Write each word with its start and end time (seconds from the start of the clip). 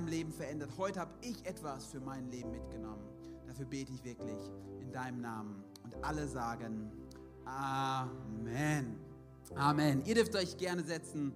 meinem 0.00 0.08
Leben 0.08 0.32
verändert. 0.32 0.70
Heute 0.78 0.98
habe 0.98 1.12
ich 1.20 1.44
etwas 1.44 1.86
für 1.88 2.00
mein 2.00 2.30
Leben 2.30 2.50
mitgenommen. 2.52 3.04
Dafür 3.46 3.66
bete 3.66 3.92
ich 3.92 4.02
wirklich 4.02 4.38
in 4.80 4.90
deinem 4.90 5.20
Namen. 5.20 5.62
Und 5.84 5.94
alle 6.02 6.26
sagen 6.26 6.90
Amen. 7.44 8.98
Amen. 9.54 10.02
Ihr 10.06 10.14
dürft 10.14 10.34
euch 10.36 10.56
gerne 10.56 10.82
setzen. 10.84 11.34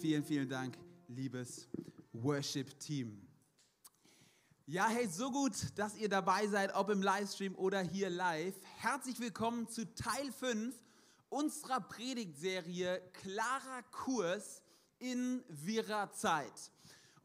Vielen, 0.00 0.24
vielen 0.24 0.48
Dank, 0.48 0.78
liebes 1.08 1.68
Worship-Team. 2.14 3.20
Ja, 4.64 4.88
hey, 4.88 5.08
so 5.08 5.30
gut, 5.30 5.52
dass 5.74 5.94
ihr 5.96 6.08
dabei 6.08 6.46
seid, 6.46 6.74
ob 6.74 6.88
im 6.88 7.02
Livestream 7.02 7.54
oder 7.54 7.82
hier 7.82 8.08
live. 8.08 8.54
Herzlich 8.78 9.20
willkommen 9.20 9.68
zu 9.68 9.94
Teil 9.94 10.32
5 10.32 10.74
unserer 11.28 11.80
Predigtserie 11.80 13.02
Klarer 13.12 13.82
Kurs 13.90 14.62
in 14.98 15.44
wirrer 15.48 16.10
Zeit. 16.12 16.70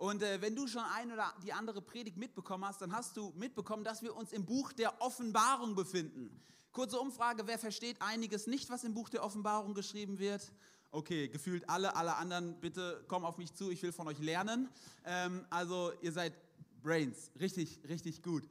Und 0.01 0.23
äh, 0.23 0.41
wenn 0.41 0.55
du 0.55 0.65
schon 0.65 0.81
ein 0.95 1.11
oder 1.11 1.31
die 1.43 1.53
andere 1.53 1.79
Predigt 1.79 2.17
mitbekommen 2.17 2.65
hast, 2.65 2.81
dann 2.81 2.91
hast 2.91 3.15
du 3.17 3.31
mitbekommen, 3.35 3.83
dass 3.83 4.01
wir 4.01 4.15
uns 4.15 4.33
im 4.33 4.43
Buch 4.43 4.73
der 4.73 4.99
Offenbarung 4.99 5.75
befinden. 5.75 6.41
Kurze 6.71 6.99
Umfrage, 6.99 7.45
wer 7.45 7.59
versteht 7.59 7.97
einiges 8.01 8.47
nicht, 8.47 8.71
was 8.71 8.83
im 8.83 8.95
Buch 8.95 9.09
der 9.09 9.23
Offenbarung 9.23 9.75
geschrieben 9.75 10.17
wird? 10.17 10.51
Okay, 10.89 11.27
gefühlt 11.27 11.69
alle, 11.69 11.95
alle 11.95 12.15
anderen, 12.15 12.59
bitte 12.59 13.05
komm 13.07 13.23
auf 13.23 13.37
mich 13.37 13.53
zu, 13.53 13.69
ich 13.69 13.83
will 13.83 13.91
von 13.91 14.07
euch 14.07 14.17
lernen. 14.17 14.69
Ähm, 15.05 15.45
also 15.51 15.91
ihr 16.01 16.11
seid 16.11 16.33
Brains, 16.81 17.29
richtig, 17.39 17.79
richtig 17.87 18.23
gut. 18.23 18.41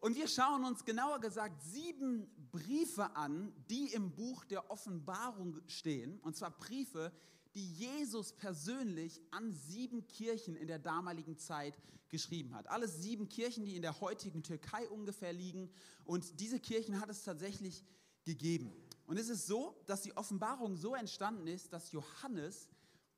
Und 0.00 0.16
wir 0.16 0.28
schauen 0.28 0.66
uns 0.66 0.84
genauer 0.84 1.18
gesagt 1.18 1.62
sieben 1.62 2.30
Briefe 2.52 3.16
an, 3.16 3.54
die 3.70 3.86
im 3.94 4.10
Buch 4.10 4.44
der 4.44 4.70
Offenbarung 4.70 5.62
stehen. 5.66 6.20
Und 6.20 6.36
zwar 6.36 6.50
Briefe, 6.50 7.10
die 7.54 7.72
Jesus 7.72 8.32
persönlich 8.32 9.20
an 9.30 9.52
sieben 9.52 10.06
Kirchen 10.06 10.56
in 10.56 10.66
der 10.66 10.78
damaligen 10.78 11.36
Zeit 11.36 11.78
geschrieben 12.08 12.54
hat. 12.54 12.68
Alles 12.68 13.02
sieben 13.02 13.28
Kirchen, 13.28 13.64
die 13.64 13.76
in 13.76 13.82
der 13.82 14.00
heutigen 14.00 14.42
Türkei 14.42 14.88
ungefähr 14.88 15.32
liegen. 15.32 15.70
Und 16.04 16.40
diese 16.40 16.60
Kirchen 16.60 17.00
hat 17.00 17.08
es 17.08 17.22
tatsächlich 17.22 17.84
gegeben. 18.24 18.72
Und 19.06 19.18
es 19.18 19.28
ist 19.28 19.46
so, 19.46 19.80
dass 19.86 20.02
die 20.02 20.16
Offenbarung 20.16 20.76
so 20.76 20.94
entstanden 20.94 21.46
ist, 21.46 21.72
dass 21.72 21.92
Johannes, 21.92 22.68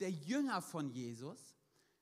der 0.00 0.10
Jünger 0.10 0.62
von 0.62 0.90
Jesus, 0.90 1.56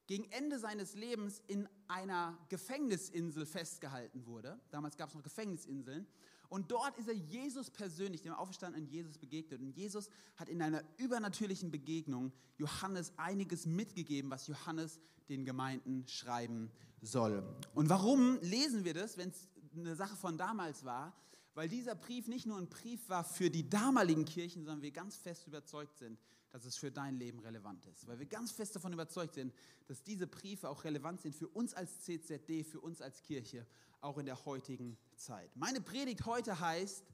gegen 0.06 0.30
Ende 0.32 0.58
seines 0.58 0.94
Lebens 0.94 1.40
in 1.46 1.68
einer 1.86 2.36
Gefängnisinsel 2.48 3.46
festgehalten 3.46 4.26
wurde. 4.26 4.60
Damals 4.70 4.96
gab 4.96 5.08
es 5.08 5.14
noch 5.14 5.22
Gefängnisinseln. 5.22 6.06
Und 6.50 6.72
dort 6.72 6.98
ist 6.98 7.06
er 7.06 7.14
Jesus 7.14 7.70
persönlich, 7.70 8.22
dem 8.22 8.32
auferstandenen 8.34 8.88
Jesus 8.88 9.16
begegnet. 9.16 9.60
Und 9.60 9.70
Jesus 9.70 10.10
hat 10.36 10.48
in 10.48 10.60
einer 10.60 10.82
übernatürlichen 10.98 11.70
Begegnung 11.70 12.32
Johannes 12.58 13.12
einiges 13.16 13.66
mitgegeben, 13.66 14.30
was 14.30 14.48
Johannes 14.48 14.98
den 15.28 15.44
Gemeinden 15.44 16.06
schreiben 16.08 16.72
soll. 17.00 17.44
Und 17.74 17.88
warum 17.88 18.38
lesen 18.40 18.84
wir 18.84 18.94
das, 18.94 19.16
wenn 19.16 19.30
es 19.30 19.48
eine 19.76 19.94
Sache 19.94 20.16
von 20.16 20.36
damals 20.36 20.84
war? 20.84 21.16
Weil 21.54 21.68
dieser 21.68 21.94
Brief 21.94 22.28
nicht 22.28 22.46
nur 22.46 22.58
ein 22.58 22.68
Brief 22.68 23.08
war 23.08 23.24
für 23.24 23.50
die 23.50 23.68
damaligen 23.68 24.24
Kirchen, 24.24 24.64
sondern 24.64 24.82
wir 24.82 24.92
ganz 24.92 25.16
fest 25.16 25.46
überzeugt 25.46 25.98
sind, 25.98 26.18
dass 26.50 26.64
es 26.64 26.76
für 26.76 26.90
dein 26.90 27.16
Leben 27.16 27.38
relevant 27.40 27.86
ist. 27.86 28.06
Weil 28.06 28.18
wir 28.18 28.26
ganz 28.26 28.52
fest 28.52 28.74
davon 28.76 28.92
überzeugt 28.92 29.34
sind, 29.34 29.52
dass 29.86 30.02
diese 30.02 30.26
Briefe 30.26 30.68
auch 30.68 30.84
relevant 30.84 31.20
sind 31.20 31.34
für 31.34 31.48
uns 31.48 31.74
als 31.74 32.02
CZD, 32.02 32.64
für 32.64 32.80
uns 32.80 33.00
als 33.00 33.22
Kirche, 33.22 33.66
auch 34.00 34.18
in 34.18 34.26
der 34.26 34.44
heutigen 34.44 34.96
Zeit. 35.16 35.54
Meine 35.56 35.80
Predigt 35.80 36.24
heute 36.24 36.58
heißt 36.58 37.04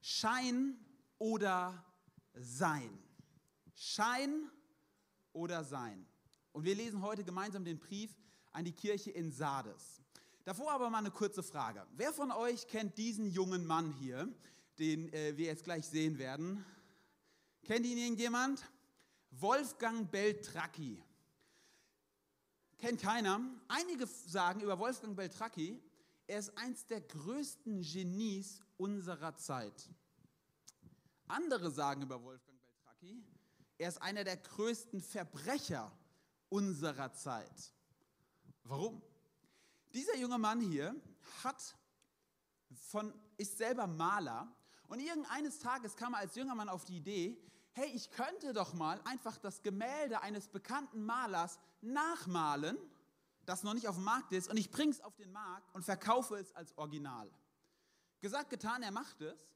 Schein 0.00 0.76
oder 1.18 1.84
Sein. 2.34 2.98
Schein 3.74 4.50
oder 5.32 5.64
Sein. 5.64 6.06
Und 6.52 6.64
wir 6.64 6.74
lesen 6.74 7.02
heute 7.02 7.24
gemeinsam 7.24 7.64
den 7.64 7.78
Brief 7.78 8.16
an 8.50 8.64
die 8.64 8.72
Kirche 8.72 9.10
in 9.10 9.30
Sardes. 9.30 10.01
Davor 10.44 10.72
aber 10.72 10.90
mal 10.90 10.98
eine 10.98 11.12
kurze 11.12 11.42
Frage. 11.42 11.86
Wer 11.92 12.12
von 12.12 12.32
euch 12.32 12.66
kennt 12.66 12.98
diesen 12.98 13.26
jungen 13.26 13.64
Mann 13.64 13.92
hier, 13.92 14.28
den 14.78 15.12
äh, 15.12 15.36
wir 15.36 15.46
jetzt 15.46 15.62
gleich 15.62 15.86
sehen 15.86 16.18
werden? 16.18 16.64
Kennt 17.62 17.86
ihn 17.86 17.96
irgendjemand? 17.96 18.64
Wolfgang 19.30 20.10
Beltracchi. 20.10 21.02
Kennt 22.78 23.00
keiner. 23.00 23.40
Einige 23.68 24.06
sagen 24.06 24.60
über 24.62 24.76
Wolfgang 24.80 25.14
Beltracchi, 25.14 25.80
er 26.26 26.40
ist 26.40 26.58
eins 26.58 26.86
der 26.86 27.02
größten 27.02 27.82
Genies 27.82 28.64
unserer 28.76 29.36
Zeit. 29.36 29.88
Andere 31.28 31.70
sagen 31.70 32.02
über 32.02 32.20
Wolfgang 32.20 32.58
Beltracchi, 32.60 33.22
er 33.78 33.88
ist 33.88 34.02
einer 34.02 34.24
der 34.24 34.38
größten 34.38 35.00
Verbrecher 35.00 35.96
unserer 36.48 37.12
Zeit. 37.12 37.72
Warum? 38.64 39.00
Dieser 39.94 40.16
junge 40.16 40.38
Mann 40.38 40.60
hier 40.60 40.94
hat 41.44 41.76
von, 42.88 43.12
ist 43.36 43.58
selber 43.58 43.86
Maler 43.86 44.54
und 44.88 45.00
irgendeines 45.00 45.58
Tages 45.58 45.96
kam 45.96 46.14
er 46.14 46.20
als 46.20 46.34
junger 46.34 46.54
Mann 46.54 46.68
auf 46.68 46.84
die 46.84 46.96
Idee, 46.96 47.38
hey, 47.72 47.90
ich 47.94 48.10
könnte 48.10 48.52
doch 48.52 48.74
mal 48.74 49.00
einfach 49.04 49.38
das 49.38 49.62
Gemälde 49.62 50.22
eines 50.22 50.48
bekannten 50.48 51.04
Malers 51.04 51.58
nachmalen, 51.80 52.78
das 53.44 53.62
noch 53.62 53.74
nicht 53.74 53.88
auf 53.88 53.96
dem 53.96 54.04
Markt 54.04 54.32
ist, 54.32 54.48
und 54.48 54.56
ich 54.56 54.70
bringe 54.70 54.92
es 54.92 55.00
auf 55.00 55.16
den 55.16 55.32
Markt 55.32 55.74
und 55.74 55.84
verkaufe 55.84 56.36
es 56.36 56.52
als 56.52 56.76
Original. 56.78 57.30
Gesagt, 58.20 58.50
getan, 58.50 58.82
er 58.82 58.92
macht 58.92 59.20
es. 59.20 59.48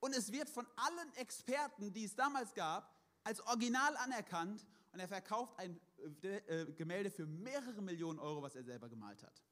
Und 0.00 0.16
es 0.16 0.32
wird 0.32 0.48
von 0.48 0.66
allen 0.76 1.14
Experten, 1.16 1.92
die 1.92 2.04
es 2.04 2.14
damals 2.14 2.54
gab, 2.54 2.96
als 3.22 3.40
Original 3.46 3.96
anerkannt 3.98 4.66
und 4.92 5.00
er 5.00 5.08
verkauft 5.08 5.58
ein 5.58 5.78
äh, 6.22 6.64
Gemälde 6.72 7.10
für 7.10 7.26
mehrere 7.26 7.82
Millionen 7.82 8.18
Euro, 8.18 8.42
was 8.42 8.54
er 8.54 8.64
selber 8.64 8.88
gemalt 8.88 9.22
hat. 9.22 9.42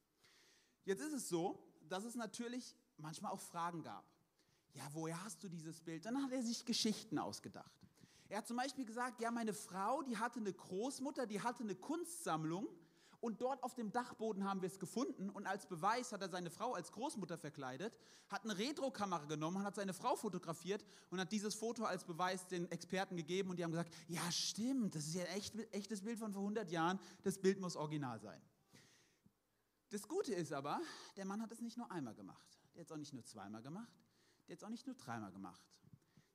Jetzt 0.89 1.01
ist 1.01 1.13
es 1.13 1.29
so, 1.29 1.59
dass 1.87 2.03
es 2.03 2.15
natürlich 2.15 2.75
manchmal 2.97 3.31
auch 3.31 3.39
Fragen 3.39 3.83
gab. 3.83 4.03
Ja, 4.73 4.81
woher 4.93 5.23
hast 5.23 5.43
du 5.43 5.47
dieses 5.47 5.81
Bild? 5.81 6.03
Dann 6.03 6.19
hat 6.23 6.31
er 6.31 6.41
sich 6.41 6.65
Geschichten 6.65 7.19
ausgedacht. 7.19 7.71
Er 8.27 8.39
hat 8.39 8.47
zum 8.47 8.57
Beispiel 8.57 8.85
gesagt, 8.85 9.21
ja, 9.21 9.29
meine 9.29 9.53
Frau, 9.53 10.01
die 10.01 10.17
hatte 10.17 10.39
eine 10.39 10.51
Großmutter, 10.51 11.27
die 11.27 11.41
hatte 11.43 11.61
eine 11.61 11.75
Kunstsammlung 11.75 12.67
und 13.19 13.39
dort 13.39 13.61
auf 13.61 13.75
dem 13.75 13.91
Dachboden 13.91 14.45
haben 14.45 14.63
wir 14.63 14.67
es 14.67 14.79
gefunden 14.79 15.29
und 15.29 15.45
als 15.45 15.67
Beweis 15.67 16.11
hat 16.11 16.23
er 16.23 16.29
seine 16.29 16.49
Frau 16.49 16.73
als 16.73 16.91
Großmutter 16.91 17.37
verkleidet, 17.37 17.95
hat 18.27 18.43
eine 18.43 18.57
Retrokamera 18.57 19.25
genommen, 19.25 19.63
hat 19.63 19.75
seine 19.75 19.93
Frau 19.93 20.15
fotografiert 20.15 20.83
und 21.11 21.19
hat 21.19 21.31
dieses 21.31 21.53
Foto 21.53 21.83
als 21.83 22.03
Beweis 22.03 22.47
den 22.47 22.65
Experten 22.71 23.15
gegeben 23.15 23.51
und 23.51 23.59
die 23.59 23.63
haben 23.63 23.71
gesagt, 23.71 23.93
ja 24.07 24.31
stimmt, 24.31 24.95
das 24.95 25.05
ist 25.05 25.13
ja 25.13 25.25
ein 25.25 25.37
echt, 25.37 25.55
echtes 25.71 26.01
Bild 26.01 26.17
von 26.17 26.33
vor 26.33 26.41
100 26.41 26.71
Jahren, 26.71 26.99
das 27.21 27.37
Bild 27.37 27.59
muss 27.59 27.75
original 27.75 28.19
sein. 28.19 28.41
Das 29.89 30.07
Gute 30.07 30.33
ist 30.33 30.53
aber, 30.53 30.79
der 31.17 31.25
Mann 31.25 31.41
hat 31.41 31.51
es 31.51 31.61
nicht 31.61 31.77
nur 31.77 31.91
einmal 31.91 32.13
gemacht, 32.13 32.59
der 32.75 32.81
hat 32.81 32.87
es 32.87 32.91
auch 32.91 32.97
nicht 32.97 33.13
nur 33.13 33.23
zweimal 33.23 33.61
gemacht, 33.61 33.91
der 34.47 34.53
hat 34.53 34.59
es 34.59 34.63
auch 34.63 34.69
nicht 34.69 34.85
nur 34.85 34.95
dreimal 34.95 35.31
gemacht. 35.31 35.61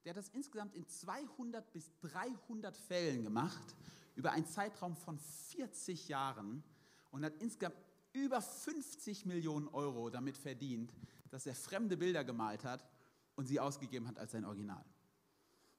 Der 0.05 0.11
hat 0.11 0.17
das 0.19 0.29
insgesamt 0.29 0.75
in 0.75 0.87
200 0.87 1.73
bis 1.73 1.91
300 2.01 2.77
Fällen 2.77 3.23
gemacht, 3.23 3.75
über 4.17 4.33
einen 4.33 4.47
Zeitraum 4.47 4.97
von 4.97 5.19
40 5.19 6.09
Jahren 6.09 6.63
und 7.11 7.25
hat 7.25 7.35
insgesamt 7.41 7.77
über 8.13 8.43
50 8.43 9.25
Millionen 9.25 9.69
Euro 9.69 10.11
damit 10.11 10.37
verdient, 10.37 10.93
dass 11.31 11.47
er 11.47 11.55
fremde 11.55 11.97
Bilder 11.97 12.25
gemalt 12.25 12.65
hat 12.65 12.87
und 13.35 13.47
sie 13.47 13.59
ausgegeben 13.59 14.07
hat 14.07 14.19
als 14.19 14.33
sein 14.33 14.45
Original. 14.45 14.85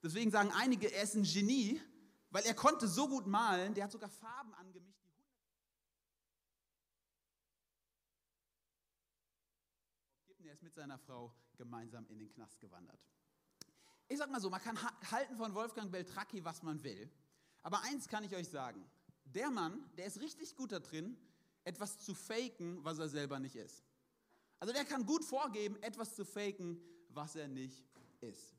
Deswegen 0.01 0.31
sagen 0.31 0.51
einige, 0.53 0.91
er 0.91 1.03
ist 1.03 1.15
ein 1.15 1.23
Genie, 1.23 1.79
weil 2.31 2.43
er 2.43 2.53
konnte 2.53 2.87
so 2.87 3.07
gut 3.07 3.27
malen, 3.27 3.73
der 3.73 3.85
hat 3.85 3.91
sogar 3.91 4.09
Farben 4.09 4.53
angemischt, 4.55 5.04
seiner 10.75 10.97
Frau 10.97 11.33
gemeinsam 11.57 12.05
in 12.07 12.19
den 12.19 12.29
Knast 12.29 12.59
gewandert 12.59 12.99
ich 14.07 14.17
sag 14.17 14.29
mal 14.29 14.39
so, 14.39 14.49
man 14.49 14.61
kann 14.61 14.77
halten 15.11 15.35
von 15.35 15.53
Wolfgang 15.55 15.91
Beltracchi, 15.91 16.43
was 16.43 16.61
man 16.61 16.83
will. 16.83 17.09
Aber 17.63 17.81
eins 17.83 18.07
kann 18.07 18.23
ich 18.23 18.35
euch 18.35 18.49
sagen: 18.49 18.85
Der 19.25 19.49
Mann, 19.49 19.83
der 19.97 20.05
ist 20.05 20.19
richtig 20.19 20.55
gut 20.55 20.71
da 20.71 20.79
drin, 20.79 21.17
etwas 21.63 21.99
zu 21.99 22.13
faken, 22.13 22.83
was 22.83 22.99
er 22.99 23.09
selber 23.09 23.39
nicht 23.39 23.55
ist. 23.55 23.83
Also 24.59 24.73
der 24.73 24.85
kann 24.85 25.05
gut 25.05 25.23
vorgeben, 25.23 25.81
etwas 25.81 26.15
zu 26.15 26.23
faken, 26.23 26.79
was 27.09 27.35
er 27.35 27.47
nicht 27.47 27.83
ist. 28.21 28.55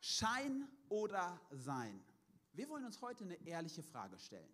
Schein 0.00 0.68
oder 0.88 1.40
Sein? 1.50 2.04
Wir 2.52 2.68
wollen 2.68 2.84
uns 2.84 3.00
heute 3.00 3.24
eine 3.24 3.34
ehrliche 3.46 3.82
Frage 3.82 4.18
stellen. 4.18 4.52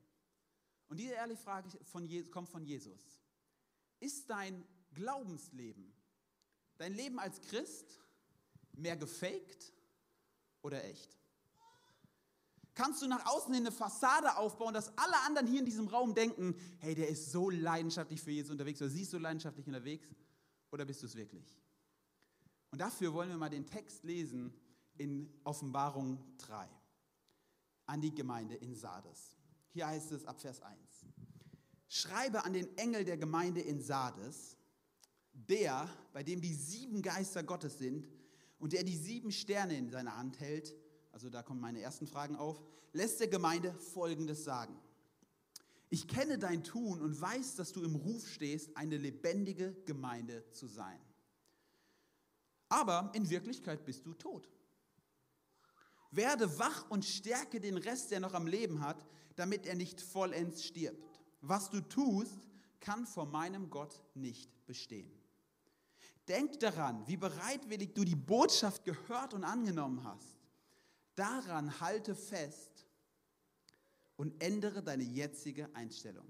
Und 0.89 0.99
diese 0.99 1.15
ehrliche 1.15 1.43
Frage 1.43 1.69
von 1.85 2.31
kommt 2.31 2.49
von 2.49 2.65
Jesus. 2.65 3.21
Ist 4.01 4.29
dein 4.31 4.67
Glaubensleben, 4.93 5.93
dein 6.83 6.95
Leben 6.95 7.19
als 7.19 7.41
Christ, 7.43 8.01
mehr 8.73 8.97
gefaked 8.97 9.73
oder 10.63 10.85
echt? 10.85 11.17
Kannst 12.75 13.03
du 13.03 13.07
nach 13.07 13.25
außen 13.27 13.53
hin 13.55 13.67
eine 13.67 13.73
Fassade 13.73 14.37
aufbauen, 14.37 14.75
dass 14.75 14.97
alle 14.99 15.17
anderen 15.27 15.47
hier 15.47 15.61
in 15.61 15.67
diesem 15.67 15.89
Raum 15.89 16.15
denken, 16.15 16.57
hey, 16.79 16.95
der 16.95 17.09
ist 17.09 17.31
so 17.31 17.51
leidenschaftlich 17.51 18.21
für 18.21 18.31
Jesus 18.31 18.51
unterwegs 18.51 18.81
oder 18.81 18.91
sie 18.91 19.03
ist 19.03 19.11
so 19.11 19.19
leidenschaftlich 19.19 19.67
unterwegs? 19.67 20.09
Oder 20.71 20.85
bist 20.85 21.03
du 21.03 21.07
es 21.07 21.15
wirklich? 21.15 21.61
Und 22.71 22.81
dafür 22.81 23.13
wollen 23.13 23.29
wir 23.29 23.37
mal 23.37 23.51
den 23.51 23.67
Text 23.67 24.03
lesen 24.05 24.53
in 24.97 25.31
Offenbarung 25.45 26.19
3 26.39 26.69
an 27.87 28.01
die 28.01 28.15
Gemeinde 28.15 28.55
in 28.57 28.75
Sardes. 28.75 29.37
Hier 29.69 29.87
heißt 29.87 30.13
es 30.13 30.25
ab 30.25 30.41
Vers 30.41 30.63
1. 30.63 30.79
schreibe 31.89 32.45
an 32.45 32.55
den 32.55 32.77
Engel 32.79 33.05
der 33.05 33.19
Gemeinde 33.19 33.61
in 33.61 33.83
Sardes, 33.83 34.57
der, 35.33 35.89
bei 36.13 36.23
dem 36.23 36.41
die 36.41 36.55
sieben 36.55 37.03
Geister 37.03 37.43
Gottes 37.43 37.79
sind 37.79 38.09
und 38.59 38.73
der 38.73 38.85
die 38.85 38.97
sieben 38.97 39.33
Sterne 39.33 39.77
in 39.77 39.91
seiner 39.91 40.17
Hand 40.17 40.41
hält, 40.41 40.75
also 41.11 41.29
da 41.29 41.43
kommen 41.43 41.61
meine 41.61 41.81
ersten 41.81 42.07
Fragen 42.07 42.37
auf, 42.37 42.63
lässt 42.93 43.21
der 43.21 43.29
Gemeinde 43.29 43.75
Folgendes 43.75 44.45
sagen. 44.45 44.79
Ich 45.91 46.09
kenne 46.09 46.39
dein 46.39 46.65
Tun 46.65 47.03
und 47.03 47.21
weiß, 47.21 47.57
dass 47.57 47.73
du 47.73 47.83
im 47.83 47.97
Ruf 47.97 48.27
stehst, 48.27 48.77
eine 48.77 48.97
lebendige 48.97 49.75
Gemeinde 49.85 50.49
zu 50.51 50.67
sein. 50.67 50.99
Aber 52.69 53.13
in 53.15 53.29
Wirklichkeit 53.29 53.85
bist 53.85 54.07
du 54.07 54.15
tot. 54.15 54.49
Werde 56.11 56.59
wach 56.59 56.91
und 56.91 57.05
stärke 57.05 57.61
den 57.61 57.77
Rest, 57.77 58.11
der 58.11 58.21
noch 58.21 58.33
am 58.33 58.47
Leben 58.47 58.81
hat, 58.81 59.07
damit 59.37 59.67
er 59.67 59.75
nicht 59.75 60.01
vollends 60.01 60.65
stirbt. 60.65 61.21
Was 61.43 61.69
du 61.69 61.81
tust, 61.81 62.49
kann 62.81 63.07
vor 63.07 63.27
meinem 63.27 63.69
Gott 63.69 64.03
nicht 64.15 64.51
bestehen. 64.67 65.11
Denk 66.29 66.61
daran, 66.61 67.07
wie 67.07 67.17
bereitwillig 67.17 67.95
du 67.95 68.05
die 68.05 68.15
Botschaft 68.15 68.85
gehört 68.85 69.35
und 69.35 69.45
angenommen 69.45 70.05
hast. 70.05 70.37
Daran 71.15 71.81
halte 71.81 72.15
fest 72.15 72.87
und 74.17 74.43
ändere 74.43 74.83
deine 74.83 75.03
jetzige 75.03 75.75
Einstellung. 75.75 76.27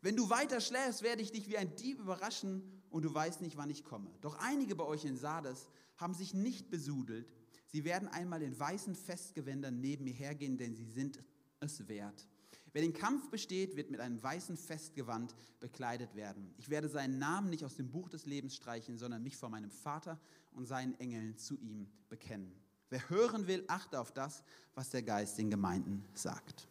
Wenn 0.00 0.16
du 0.16 0.28
weiter 0.28 0.60
schläfst, 0.60 1.02
werde 1.02 1.22
ich 1.22 1.32
dich 1.32 1.48
wie 1.48 1.56
ein 1.56 1.74
Dieb 1.76 2.00
überraschen 2.00 2.82
und 2.90 3.04
du 3.04 3.12
weißt 3.12 3.40
nicht, 3.40 3.56
wann 3.56 3.70
ich 3.70 3.84
komme. 3.84 4.10
Doch 4.20 4.36
einige 4.38 4.74
bei 4.74 4.84
euch 4.84 5.04
in 5.04 5.16
Sardes 5.16 5.68
haben 5.96 6.14
sich 6.14 6.34
nicht 6.34 6.70
besudelt. 6.70 7.32
Sie 7.66 7.84
werden 7.84 8.08
einmal 8.08 8.42
in 8.42 8.58
weißen 8.58 8.94
Festgewändern 8.94 9.80
neben 9.80 10.04
mir 10.04 10.12
hergehen, 10.12 10.56
denn 10.56 10.74
sie 10.74 10.86
sind 10.86 11.22
es 11.60 11.86
wert. 11.88 12.26
Wer 12.72 12.82
den 12.82 12.92
Kampf 12.92 13.30
besteht, 13.30 13.76
wird 13.76 13.90
mit 13.90 14.00
einem 14.00 14.22
weißen 14.22 14.56
Festgewand 14.56 15.34
bekleidet 15.60 16.14
werden. 16.14 16.54
Ich 16.58 16.68
werde 16.68 16.88
seinen 16.88 17.18
Namen 17.18 17.50
nicht 17.50 17.64
aus 17.64 17.76
dem 17.76 17.90
Buch 17.90 18.08
des 18.08 18.26
Lebens 18.26 18.54
streichen, 18.54 18.98
sondern 18.98 19.22
mich 19.22 19.36
vor 19.36 19.48
meinem 19.48 19.70
Vater 19.70 20.18
und 20.52 20.66
seinen 20.66 20.98
Engeln 21.00 21.36
zu 21.38 21.56
ihm 21.56 21.88
bekennen. 22.08 22.52
Wer 22.90 23.08
hören 23.10 23.46
will, 23.46 23.64
achte 23.68 24.00
auf 24.00 24.12
das, 24.12 24.42
was 24.74 24.90
der 24.90 25.02
Geist 25.02 25.38
den 25.38 25.50
Gemeinden 25.50 26.04
sagt. 26.14 26.68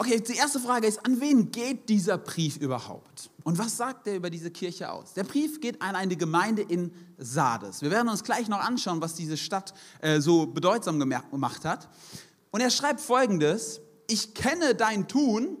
Okay, 0.00 0.20
die 0.20 0.36
erste 0.36 0.60
Frage 0.60 0.86
ist, 0.86 1.04
an 1.04 1.20
wen 1.20 1.50
geht 1.50 1.88
dieser 1.88 2.18
Brief 2.18 2.56
überhaupt? 2.58 3.30
Und 3.42 3.58
was 3.58 3.76
sagt 3.76 4.06
er 4.06 4.14
über 4.14 4.30
diese 4.30 4.50
Kirche 4.50 4.92
aus? 4.92 5.14
Der 5.14 5.24
Brief 5.24 5.60
geht 5.60 5.82
an 5.82 5.96
eine 5.96 6.16
Gemeinde 6.16 6.62
in 6.62 6.92
Sardes. 7.16 7.82
Wir 7.82 7.90
werden 7.90 8.08
uns 8.08 8.22
gleich 8.22 8.48
noch 8.48 8.60
anschauen, 8.60 9.00
was 9.00 9.14
diese 9.14 9.36
Stadt 9.36 9.74
äh, 10.00 10.20
so 10.20 10.46
bedeutsam 10.46 11.00
gemacht 11.00 11.64
hat. 11.64 11.88
Und 12.52 12.60
er 12.60 12.70
schreibt 12.70 13.00
folgendes, 13.00 13.80
ich 14.08 14.34
kenne 14.34 14.74
dein 14.74 15.06
Tun 15.06 15.56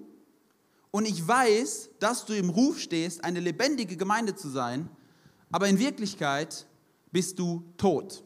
und 0.90 1.06
ich 1.06 1.26
weiß, 1.26 1.90
dass 2.00 2.24
du 2.24 2.32
im 2.32 2.50
Ruf 2.50 2.80
stehst, 2.80 3.22
eine 3.22 3.40
lebendige 3.40 3.96
Gemeinde 3.96 4.34
zu 4.34 4.48
sein, 4.48 4.88
aber 5.52 5.68
in 5.68 5.78
Wirklichkeit 5.78 6.66
bist 7.12 7.38
du 7.38 7.62
tot. 7.76 8.24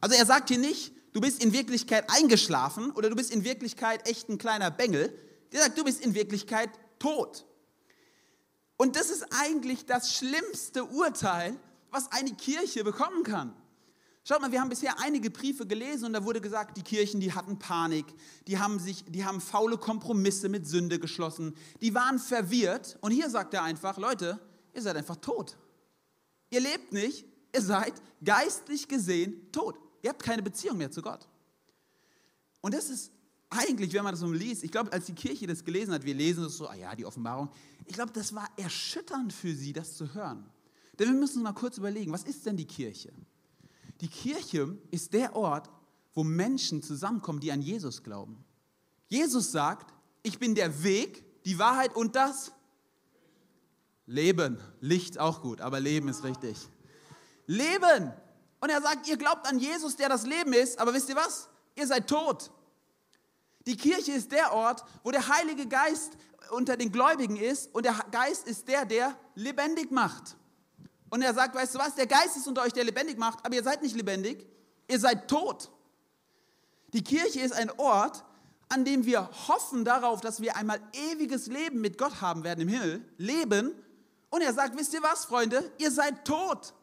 Also 0.00 0.16
er 0.16 0.26
sagt 0.26 0.48
hier 0.48 0.58
nicht, 0.58 0.92
du 1.12 1.20
bist 1.20 1.44
in 1.44 1.52
Wirklichkeit 1.52 2.04
eingeschlafen 2.08 2.90
oder 2.90 3.10
du 3.10 3.16
bist 3.16 3.30
in 3.30 3.44
Wirklichkeit 3.44 4.08
echt 4.08 4.28
ein 4.28 4.38
kleiner 4.38 4.70
Bengel. 4.70 5.14
Der 5.52 5.62
sagt, 5.62 5.78
du 5.78 5.84
bist 5.84 6.04
in 6.04 6.14
Wirklichkeit 6.14 6.70
tot. 6.98 7.44
Und 8.76 8.96
das 8.96 9.10
ist 9.10 9.26
eigentlich 9.30 9.84
das 9.84 10.14
schlimmste 10.14 10.84
Urteil, 10.84 11.58
was 11.90 12.10
eine 12.12 12.32
Kirche 12.32 12.84
bekommen 12.84 13.24
kann. 13.24 13.54
Schaut 14.30 14.42
mal, 14.42 14.52
wir 14.52 14.60
haben 14.60 14.68
bisher 14.68 14.96
einige 15.00 15.28
Briefe 15.28 15.66
gelesen 15.66 16.04
und 16.04 16.12
da 16.12 16.24
wurde 16.24 16.40
gesagt, 16.40 16.76
die 16.76 16.82
Kirchen, 16.82 17.18
die 17.18 17.32
hatten 17.32 17.58
Panik, 17.58 18.06
die 18.46 18.60
haben, 18.60 18.78
sich, 18.78 19.04
die 19.08 19.24
haben 19.24 19.40
faule 19.40 19.76
Kompromisse 19.76 20.48
mit 20.48 20.68
Sünde 20.68 21.00
geschlossen, 21.00 21.52
die 21.80 21.92
waren 21.96 22.20
verwirrt. 22.20 22.96
Und 23.00 23.10
hier 23.10 23.28
sagt 23.28 23.54
er 23.54 23.64
einfach, 23.64 23.98
Leute, 23.98 24.38
ihr 24.72 24.82
seid 24.82 24.94
einfach 24.94 25.16
tot. 25.16 25.58
Ihr 26.48 26.60
lebt 26.60 26.92
nicht, 26.92 27.26
ihr 27.52 27.60
seid 27.60 27.92
geistlich 28.24 28.86
gesehen 28.86 29.50
tot. 29.50 29.74
Ihr 30.00 30.10
habt 30.10 30.22
keine 30.22 30.42
Beziehung 30.44 30.78
mehr 30.78 30.92
zu 30.92 31.02
Gott. 31.02 31.26
Und 32.60 32.72
das 32.72 32.88
ist 32.88 33.10
eigentlich, 33.48 33.92
wenn 33.94 34.04
man 34.04 34.12
das 34.12 34.20
so 34.20 34.30
liest, 34.30 34.62
ich 34.62 34.70
glaube, 34.70 34.92
als 34.92 35.06
die 35.06 35.14
Kirche 35.14 35.48
das 35.48 35.64
gelesen 35.64 35.92
hat, 35.92 36.04
wir 36.04 36.14
lesen 36.14 36.44
das 36.44 36.56
so, 36.56 36.68
ah 36.68 36.76
ja, 36.76 36.94
die 36.94 37.04
Offenbarung, 37.04 37.50
ich 37.84 37.94
glaube, 37.94 38.12
das 38.12 38.32
war 38.32 38.48
erschütternd 38.56 39.32
für 39.32 39.52
sie, 39.52 39.72
das 39.72 39.96
zu 39.96 40.14
hören. 40.14 40.48
Denn 41.00 41.08
wir 41.08 41.18
müssen 41.18 41.38
uns 41.38 41.42
mal 41.42 41.52
kurz 41.52 41.78
überlegen, 41.78 42.12
was 42.12 42.22
ist 42.22 42.46
denn 42.46 42.56
die 42.56 42.66
Kirche? 42.66 43.12
Die 44.00 44.08
Kirche 44.08 44.76
ist 44.90 45.12
der 45.12 45.36
Ort, 45.36 45.68
wo 46.14 46.24
Menschen 46.24 46.82
zusammenkommen, 46.82 47.40
die 47.40 47.52
an 47.52 47.62
Jesus 47.62 48.02
glauben. 48.02 48.44
Jesus 49.08 49.52
sagt, 49.52 49.92
ich 50.22 50.38
bin 50.38 50.54
der 50.54 50.82
Weg, 50.82 51.24
die 51.44 51.58
Wahrheit 51.58 51.94
und 51.94 52.16
das 52.16 52.52
Leben. 54.06 54.58
Licht 54.80 55.18
auch 55.18 55.42
gut, 55.42 55.60
aber 55.60 55.80
Leben 55.80 56.08
ist 56.08 56.24
richtig. 56.24 56.56
Leben. 57.46 58.12
Und 58.60 58.70
er 58.70 58.82
sagt, 58.82 59.08
ihr 59.08 59.16
glaubt 59.16 59.46
an 59.46 59.58
Jesus, 59.58 59.96
der 59.96 60.08
das 60.08 60.26
Leben 60.26 60.52
ist, 60.52 60.78
aber 60.78 60.92
wisst 60.92 61.08
ihr 61.08 61.16
was? 61.16 61.48
Ihr 61.76 61.86
seid 61.86 62.08
tot. 62.08 62.50
Die 63.66 63.76
Kirche 63.76 64.12
ist 64.12 64.32
der 64.32 64.52
Ort, 64.52 64.84
wo 65.02 65.10
der 65.10 65.28
Heilige 65.28 65.66
Geist 65.66 66.16
unter 66.50 66.76
den 66.76 66.90
Gläubigen 66.90 67.36
ist 67.36 67.72
und 67.74 67.84
der 67.84 67.94
Geist 68.10 68.46
ist 68.46 68.66
der, 68.68 68.84
der 68.84 69.16
lebendig 69.34 69.90
macht. 69.90 70.36
Und 71.10 71.22
er 71.22 71.34
sagt, 71.34 71.54
weißt 71.54 71.74
du 71.74 71.78
was, 71.78 71.94
der 71.96 72.06
Geist 72.06 72.36
ist 72.36 72.46
unter 72.46 72.62
euch, 72.62 72.72
der 72.72 72.84
lebendig 72.84 73.18
macht, 73.18 73.44
aber 73.44 73.54
ihr 73.54 73.62
seid 73.62 73.82
nicht 73.82 73.96
lebendig, 73.96 74.46
ihr 74.88 74.98
seid 74.98 75.28
tot. 75.28 75.70
Die 76.92 77.04
Kirche 77.04 77.40
ist 77.40 77.52
ein 77.52 77.70
Ort, 77.78 78.24
an 78.68 78.84
dem 78.84 79.04
wir 79.04 79.28
hoffen 79.48 79.84
darauf, 79.84 80.20
dass 80.20 80.40
wir 80.40 80.56
einmal 80.56 80.80
ewiges 81.12 81.48
Leben 81.48 81.80
mit 81.80 81.98
Gott 81.98 82.20
haben 82.20 82.44
werden 82.44 82.60
im 82.60 82.68
Himmel, 82.68 83.04
leben. 83.18 83.74
Und 84.30 84.42
er 84.42 84.54
sagt, 84.54 84.78
wisst 84.78 84.94
ihr 84.94 85.02
was, 85.02 85.24
Freunde, 85.24 85.70
ihr 85.78 85.90
seid 85.90 86.24
tot. 86.24 86.74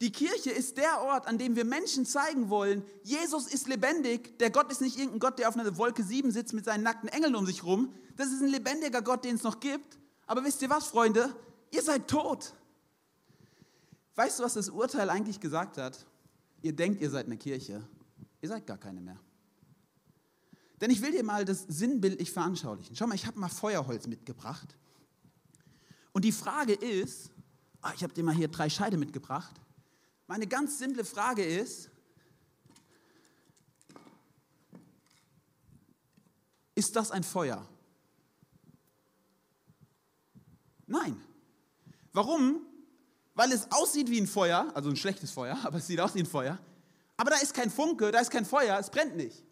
Die 0.00 0.10
Kirche 0.10 0.50
ist 0.50 0.76
der 0.78 1.02
Ort, 1.02 1.26
an 1.26 1.38
dem 1.38 1.54
wir 1.54 1.64
Menschen 1.64 2.04
zeigen 2.04 2.48
wollen, 2.48 2.84
Jesus 3.02 3.46
ist 3.46 3.68
lebendig. 3.68 4.38
Der 4.38 4.50
Gott 4.50 4.70
ist 4.72 4.80
nicht 4.80 4.96
irgendein 4.96 5.20
Gott, 5.20 5.38
der 5.38 5.48
auf 5.48 5.56
einer 5.56 5.76
Wolke 5.76 6.02
7 6.02 6.30
sitzt 6.30 6.54
mit 6.54 6.64
seinen 6.64 6.82
nackten 6.82 7.08
Engeln 7.08 7.36
um 7.36 7.46
sich 7.46 7.62
rum. 7.62 7.94
Das 8.16 8.28
ist 8.28 8.42
ein 8.42 8.48
lebendiger 8.48 9.02
Gott, 9.02 9.24
den 9.24 9.36
es 9.36 9.42
noch 9.42 9.60
gibt. 9.60 9.98
Aber 10.26 10.44
wisst 10.44 10.62
ihr 10.62 10.70
was, 10.70 10.86
Freunde? 10.86 11.34
Ihr 11.70 11.82
seid 11.82 12.08
tot. 12.08 12.54
Weißt 14.16 14.38
du, 14.38 14.44
was 14.44 14.54
das 14.54 14.68
Urteil 14.68 15.10
eigentlich 15.10 15.40
gesagt 15.40 15.76
hat? 15.76 16.06
Ihr 16.62 16.74
denkt, 16.74 17.00
ihr 17.00 17.10
seid 17.10 17.26
eine 17.26 17.36
Kirche. 17.36 17.86
Ihr 18.40 18.48
seid 18.48 18.66
gar 18.66 18.78
keine 18.78 19.00
mehr. 19.00 19.18
Denn 20.80 20.90
ich 20.90 21.02
will 21.02 21.12
dir 21.12 21.24
mal 21.24 21.44
das 21.44 21.62
sinnbildlich 21.62 22.30
veranschaulichen. 22.30 22.94
Schau 22.94 23.06
mal, 23.06 23.14
ich 23.14 23.26
habe 23.26 23.38
mal 23.38 23.48
Feuerholz 23.48 24.06
mitgebracht. 24.06 24.76
Und 26.12 26.24
die 26.24 26.32
Frage 26.32 26.74
ist, 26.74 27.30
ah, 27.80 27.92
ich 27.94 28.02
habe 28.02 28.12
dir 28.12 28.22
mal 28.22 28.34
hier 28.34 28.48
drei 28.48 28.68
Scheide 28.68 28.96
mitgebracht. 28.96 29.54
Meine 30.26 30.46
ganz 30.46 30.78
simple 30.78 31.04
Frage 31.04 31.44
ist, 31.44 31.90
ist 36.74 36.94
das 36.96 37.10
ein 37.10 37.24
Feuer? 37.24 37.68
Nein. 40.86 41.20
Warum? 42.12 42.60
Weil 43.34 43.52
es 43.52 43.70
aussieht 43.70 44.10
wie 44.10 44.20
ein 44.20 44.26
Feuer, 44.26 44.70
also 44.74 44.90
ein 44.90 44.96
schlechtes 44.96 45.30
Feuer, 45.30 45.58
aber 45.64 45.78
es 45.78 45.86
sieht 45.86 46.00
aus 46.00 46.14
wie 46.14 46.20
ein 46.20 46.26
Feuer. 46.26 46.58
Aber 47.16 47.30
da 47.30 47.36
ist 47.36 47.54
kein 47.54 47.70
Funke, 47.70 48.10
da 48.10 48.20
ist 48.20 48.30
kein 48.30 48.44
Feuer, 48.44 48.78
es 48.78 48.90
brennt 48.90 49.16
nicht. 49.16 49.44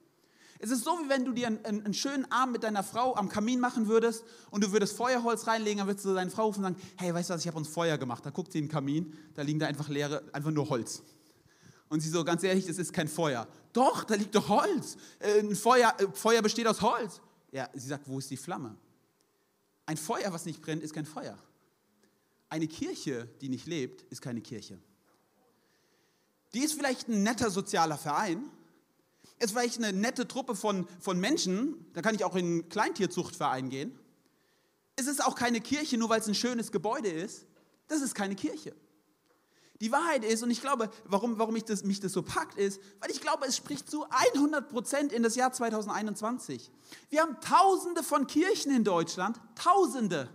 Es 0.59 0.71
ist 0.71 0.85
so, 0.85 0.93
wie 0.93 1.09
wenn 1.09 1.25
du 1.25 1.33
dir 1.33 1.49
einen, 1.49 1.65
einen, 1.65 1.93
schönen 1.93 2.31
Abend 2.31 2.53
mit 2.53 2.63
deiner 2.63 2.85
Frau 2.85 3.17
am 3.17 3.29
Kamin 3.29 3.59
machen 3.59 3.89
würdest 3.89 4.23
und 4.53 4.63
du 4.63 4.71
würdest 4.71 4.97
Feuerholz 4.97 5.49
reinlegen, 5.49 5.79
dann 5.79 5.89
würdest 5.89 6.05
du 6.05 6.15
deine 6.15 6.31
Frau 6.31 6.47
rufen 6.47 6.65
und 6.65 6.77
sagen, 6.77 6.89
hey, 6.99 7.13
weißt 7.13 7.31
du 7.31 7.35
was, 7.35 7.41
ich 7.41 7.49
habe 7.49 7.59
uns 7.59 7.67
Feuer 7.67 7.99
gemacht. 7.99 8.25
Da 8.25 8.31
guckt 8.31 8.53
sie 8.53 8.59
in 8.59 8.67
den 8.67 8.71
Kamin, 8.71 9.13
da 9.35 9.43
liegen 9.43 9.59
da 9.59 9.67
einfach 9.67 9.89
leere, 9.89 10.23
einfach 10.33 10.53
nur 10.53 10.69
Holz. 10.69 11.03
Und 11.89 11.99
sie 11.99 12.09
so, 12.09 12.23
ganz 12.23 12.45
ehrlich, 12.45 12.65
das 12.65 12.79
ist 12.79 12.93
kein 12.93 13.09
Feuer. 13.09 13.49
Doch, 13.73 14.05
da 14.05 14.15
liegt 14.15 14.37
doch 14.37 14.49
Holz. 14.49 14.97
Äh, 15.19 15.41
ein 15.41 15.57
Feuer, 15.57 15.93
äh, 15.99 16.07
Feuer 16.15 16.43
besteht 16.43 16.69
aus 16.69 16.81
Holz. 16.81 17.21
Ja, 17.51 17.69
sie 17.75 17.89
sagt, 17.89 18.09
wo 18.09 18.21
ist 18.21 18.31
die 18.31 18.37
Flamme? 18.37 18.77
Ein 19.85 19.97
Feuer, 19.97 20.33
was 20.33 20.47
nicht 20.47 20.63
brennt, 20.63 20.85
ist 20.85 20.95
kein 20.95 21.07
Feuer. 21.07 21.37
Eine 22.53 22.69
Kirche, 22.69 23.31
die 23.41 23.49
nicht 23.49 23.67
lebt, 23.67 24.03
ist 24.13 24.21
keine 24.21 24.43
Kirche. 24.43 24.79
Die 26.53 26.59
ist 26.59 26.75
vielleicht 26.75 27.09
ein 27.09 27.23
netter 27.23 27.51
sozialer 27.51 27.97
Verein, 27.97 28.45
ist 29.39 29.53
vielleicht 29.53 29.79
eine 29.79 29.99
nette 29.99 30.29
Truppe 30.29 30.55
von, 30.55 30.87
von 31.01 31.19
Menschen, 31.19 31.87
da 31.95 32.03
kann 32.03 32.15
ich 32.15 32.25
auch 32.25 32.37
in 32.37 32.45
einen 32.45 32.69
Kleintierzuchtverein 32.69 33.71
gehen. 33.71 33.99
Es 34.97 35.07
ist 35.07 35.25
auch 35.25 35.35
keine 35.35 35.63
Kirche, 35.63 35.97
nur 35.97 36.11
weil 36.11 36.21
es 36.21 36.29
ein 36.29 36.35
schönes 36.35 36.71
Gebäude 36.71 37.09
ist. 37.09 37.47
Das 37.89 38.03
ist 38.03 38.15
keine 38.15 38.35
Kirche. 38.35 38.77
Die 39.81 39.91
Wahrheit 39.91 40.23
ist, 40.23 40.43
und 40.43 40.51
ich 40.51 40.61
glaube, 40.61 40.91
warum, 41.07 41.39
warum 41.39 41.57
ich 41.57 41.65
das, 41.65 41.85
mich 41.85 42.01
das 42.01 42.13
so 42.13 42.21
packt, 42.21 42.59
ist, 42.59 42.83
weil 43.01 43.11
ich 43.11 43.23
glaube, 43.23 43.47
es 43.47 43.57
spricht 43.57 43.91
zu 43.91 44.05
100 44.35 44.69
Prozent 44.69 45.15
in 45.15 45.23
das 45.23 45.37
Jahr 45.37 45.55
2021. 45.55 46.71
Wir 47.09 47.23
haben 47.23 47.41
Tausende 47.41 48.03
von 48.03 48.27
Kirchen 48.27 48.77
in 48.77 48.85
Deutschland, 48.85 49.41
Tausende. 49.55 50.29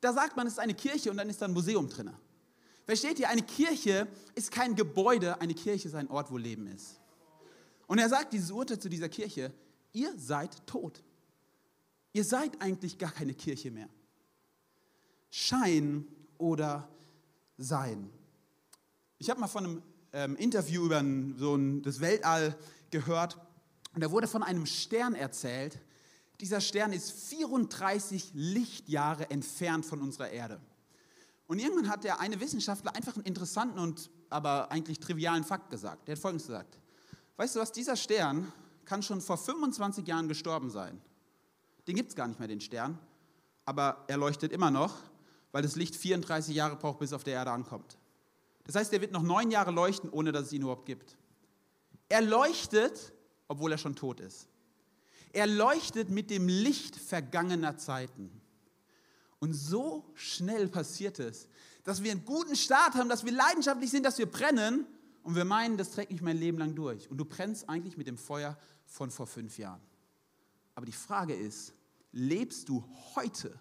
Da 0.00 0.12
sagt 0.12 0.36
man, 0.36 0.46
es 0.46 0.54
ist 0.54 0.58
eine 0.58 0.74
Kirche 0.74 1.10
und 1.10 1.16
dann 1.16 1.28
ist 1.28 1.40
da 1.42 1.46
ein 1.46 1.52
Museum 1.52 1.88
drin. 1.88 2.10
Versteht 2.84 3.18
ihr, 3.18 3.28
eine 3.28 3.42
Kirche 3.42 4.06
ist 4.34 4.50
kein 4.50 4.74
Gebäude, 4.74 5.40
eine 5.40 5.54
Kirche 5.54 5.88
ist 5.88 5.94
ein 5.94 6.08
Ort, 6.08 6.30
wo 6.30 6.36
Leben 6.36 6.66
ist. 6.68 7.00
Und 7.86 7.98
er 7.98 8.08
sagt 8.08 8.32
dieses 8.32 8.50
Urteil 8.50 8.78
zu 8.78 8.88
dieser 8.88 9.08
Kirche, 9.08 9.52
ihr 9.92 10.12
seid 10.16 10.66
tot. 10.66 11.02
ihr 12.12 12.24
seid 12.24 12.60
eigentlich 12.62 12.98
gar 12.98 13.10
keine 13.10 13.34
Kirche 13.34 13.70
mehr. 13.70 13.88
Schein 15.30 16.06
oder 16.38 16.88
Sein. 17.58 18.10
Ich 19.18 19.28
habe 19.28 19.40
mal 19.40 19.48
von 19.48 19.64
einem 19.64 19.82
ähm, 20.12 20.36
Interview 20.36 20.86
über 20.86 20.98
ein, 20.98 21.34
so 21.36 21.56
ein, 21.56 21.82
das 21.82 22.00
Weltall 22.00 22.56
gehört 22.90 23.38
und 23.94 24.02
da 24.02 24.10
wurde 24.10 24.28
von 24.28 24.42
einem 24.42 24.64
Stern 24.64 25.14
erzählt. 25.14 25.80
Dieser 26.40 26.60
Stern 26.60 26.92
ist 26.92 27.10
34 27.10 28.30
Lichtjahre 28.34 29.30
entfernt 29.30 29.84
von 29.84 30.00
unserer 30.00 30.30
Erde. 30.30 30.60
Und 31.46 31.58
irgendwann 31.58 31.88
hat 31.88 32.04
der 32.04 32.20
eine 32.20 32.38
Wissenschaftler 32.40 32.94
einfach 32.94 33.16
einen 33.16 33.24
interessanten 33.24 33.78
und 33.78 34.10
aber 34.30 34.70
eigentlich 34.70 35.00
trivialen 35.00 35.44
Fakt 35.44 35.70
gesagt. 35.70 36.06
Der 36.06 36.14
hat 36.14 36.22
Folgendes 36.22 36.46
gesagt. 36.46 36.78
Weißt 37.36 37.56
du 37.56 37.60
was, 37.60 37.72
dieser 37.72 37.96
Stern 37.96 38.52
kann 38.84 39.02
schon 39.02 39.20
vor 39.20 39.38
25 39.38 40.06
Jahren 40.06 40.28
gestorben 40.28 40.70
sein. 40.70 41.00
Den 41.86 41.96
gibt 41.96 42.10
es 42.10 42.16
gar 42.16 42.28
nicht 42.28 42.38
mehr, 42.38 42.48
den 42.48 42.60
Stern. 42.60 42.98
Aber 43.64 44.04
er 44.08 44.16
leuchtet 44.16 44.52
immer 44.52 44.70
noch, 44.70 44.94
weil 45.52 45.62
das 45.62 45.76
Licht 45.76 45.96
34 45.96 46.54
Jahre 46.54 46.76
braucht, 46.76 46.98
bis 46.98 47.10
es 47.10 47.12
auf 47.14 47.24
der 47.24 47.34
Erde 47.34 47.50
ankommt. 47.50 47.98
Das 48.64 48.74
heißt, 48.74 48.92
er 48.92 49.00
wird 49.00 49.12
noch 49.12 49.22
neun 49.22 49.50
Jahre 49.50 49.70
leuchten, 49.70 50.10
ohne 50.10 50.30
dass 50.30 50.46
es 50.46 50.52
ihn 50.52 50.62
überhaupt 50.62 50.86
gibt. 50.86 51.16
Er 52.10 52.20
leuchtet, 52.20 53.12
obwohl 53.48 53.72
er 53.72 53.78
schon 53.78 53.96
tot 53.96 54.20
ist. 54.20 54.46
Er 55.32 55.46
leuchtet 55.46 56.10
mit 56.10 56.30
dem 56.30 56.48
Licht 56.48 56.96
vergangener 56.96 57.76
Zeiten. 57.76 58.30
Und 59.40 59.52
so 59.52 60.10
schnell 60.14 60.68
passiert 60.68 61.18
es, 61.18 61.48
dass 61.84 62.02
wir 62.02 62.10
einen 62.10 62.24
guten 62.24 62.56
Start 62.56 62.94
haben, 62.94 63.08
dass 63.08 63.24
wir 63.24 63.32
leidenschaftlich 63.32 63.90
sind, 63.90 64.04
dass 64.04 64.18
wir 64.18 64.30
brennen 64.30 64.86
und 65.22 65.36
wir 65.36 65.44
meinen, 65.44 65.76
das 65.76 65.92
trägt 65.92 66.10
mich 66.10 66.22
mein 66.22 66.38
Leben 66.38 66.58
lang 66.58 66.74
durch. 66.74 67.10
Und 67.10 67.18
du 67.18 67.24
brennst 67.24 67.68
eigentlich 67.68 67.96
mit 67.96 68.06
dem 68.06 68.18
Feuer 68.18 68.58
von 68.84 69.10
vor 69.10 69.26
fünf 69.26 69.58
Jahren. 69.58 69.80
Aber 70.74 70.86
die 70.86 70.92
Frage 70.92 71.34
ist, 71.34 71.72
lebst 72.12 72.68
du 72.68 72.84
heute? 73.14 73.58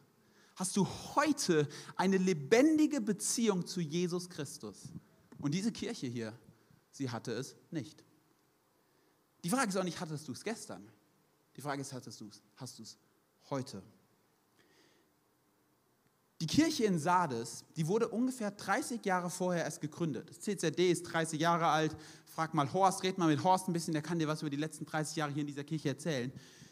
Hast 0.56 0.76
du 0.76 0.88
heute 1.16 1.68
eine 1.96 2.18
lebendige 2.18 3.02
Beziehung 3.02 3.66
zu 3.66 3.82
Jesus 3.82 4.30
Christus? 4.30 4.90
Und 5.40 5.54
diese 5.54 5.72
Kirche 5.72 6.08
hier, 6.08 6.34
sie 6.92 7.10
hatte 7.10 7.32
es 7.32 7.56
nicht. 7.70 8.04
Die 9.44 9.50
Frage 9.50 9.70
ist 9.70 9.78
auch 9.78 9.84
nicht, 9.84 10.00
hattest 10.00 10.28
du 10.28 10.32
es 10.32 10.44
gestern? 10.44 10.92
Die 11.58 11.62
Frage 11.62 11.82
ist, 11.82 11.92
hattest 11.92 12.22
du 12.22 12.28
es, 12.28 12.42
hast 12.56 12.78
du 12.78 12.84
es 12.84 12.98
heute? 13.50 13.82
Die 16.40 16.46
Kirche 16.46 16.84
in 16.84 17.00
Sardes, 17.00 17.66
die 17.76 17.88
wurde 17.88 18.08
ungefähr 18.10 18.52
30 18.52 19.04
Jahre 19.04 19.32
vorher 19.32 19.64
erst 19.66 19.82
gegründet. 19.82 20.30
Das 20.30 20.40
CZD 20.42 20.92
ist 20.92 21.04
30 21.04 21.42
Jahre 21.42 21.66
alt. 21.66 21.98
Frag 22.26 22.54
mal 22.54 22.72
Horst, 22.72 23.02
red 23.02 23.18
mal 23.18 23.28
mit 23.28 23.44
Horst 23.44 23.68
ein 23.68 23.74
bisschen, 23.74 23.94
der 23.94 24.04
kann 24.04 24.20
dir 24.20 24.28
was 24.28 24.42
über 24.42 24.52
die 24.52 24.58
letzten 24.58 24.86
30 24.86 25.16
Jahre 25.16 25.32
hier 25.32 25.42
in 25.42 25.48
dieser 25.48 25.64
Kirche 25.64 25.90
erzählen. 25.90 26.32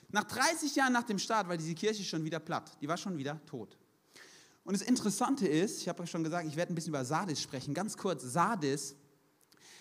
Nach 0.10 0.24
30 0.24 0.76
Jahren 0.76 0.94
nach 0.94 1.04
dem 1.04 1.18
Start 1.18 1.50
war 1.50 1.58
diese 1.58 1.74
Kirche 1.74 2.04
schon 2.04 2.24
wieder 2.24 2.40
platt. 2.40 2.78
Die 2.80 2.88
war 2.88 2.96
schon 2.96 3.18
wieder 3.18 3.44
tot. 3.48 3.76
Und 4.64 4.74
das 4.80 4.84
Interessante 4.88 5.48
ist, 5.48 5.82
ich 5.82 5.90
habe 5.90 6.04
euch 6.04 6.12
schon 6.12 6.24
gesagt, 6.24 6.48
ich 6.48 6.56
werde 6.56 6.72
ein 6.72 6.76
bisschen 6.76 6.90
über 6.90 7.04
Sardis 7.04 7.42
sprechen. 7.42 7.74
Ganz 7.74 7.98
kurz, 7.98 8.22
Sardis 8.22 8.96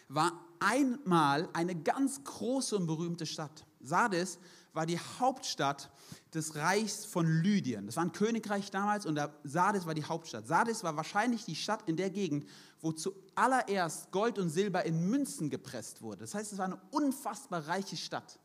war 0.08 0.32
einmal 0.60 1.48
eine 1.52 1.74
ganz 1.74 2.24
große 2.24 2.76
und 2.76 2.86
berühmte 2.86 3.26
Stadt. 3.26 3.66
Sardis 3.80 4.38
war 4.74 4.86
die 4.86 4.98
Hauptstadt 4.98 5.90
des 6.34 6.56
Reichs 6.56 7.04
von 7.04 7.26
Lydien. 7.26 7.86
Das 7.86 7.96
war 7.96 8.04
ein 8.04 8.12
Königreich 8.12 8.70
damals 8.70 9.06
und 9.06 9.18
Sardis 9.44 9.86
war 9.86 9.94
die 9.94 10.04
Hauptstadt. 10.04 10.46
Sardis 10.46 10.82
war 10.82 10.96
wahrscheinlich 10.96 11.44
die 11.44 11.54
Stadt 11.54 11.88
in 11.88 11.96
der 11.96 12.10
Gegend, 12.10 12.46
wo 12.80 12.92
zuallererst 12.92 14.10
Gold 14.10 14.38
und 14.38 14.50
Silber 14.50 14.84
in 14.84 15.08
Münzen 15.08 15.48
gepresst 15.48 16.02
wurde. 16.02 16.20
Das 16.20 16.34
heißt, 16.34 16.52
es 16.52 16.58
war 16.58 16.66
eine 16.66 16.80
unfassbar 16.90 17.66
reiche 17.66 17.96
Stadt. 17.96 18.38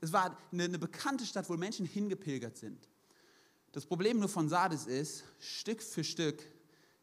Es 0.00 0.12
war 0.12 0.36
eine, 0.52 0.64
eine 0.64 0.78
bekannte 0.78 1.26
Stadt, 1.26 1.48
wo 1.50 1.56
Menschen 1.56 1.84
hingepilgert 1.84 2.56
sind. 2.56 2.88
Das 3.72 3.86
Problem 3.86 4.18
nur 4.18 4.28
von 4.28 4.48
Sardis 4.48 4.86
ist, 4.86 5.24
Stück 5.38 5.82
für 5.82 6.04
Stück 6.04 6.42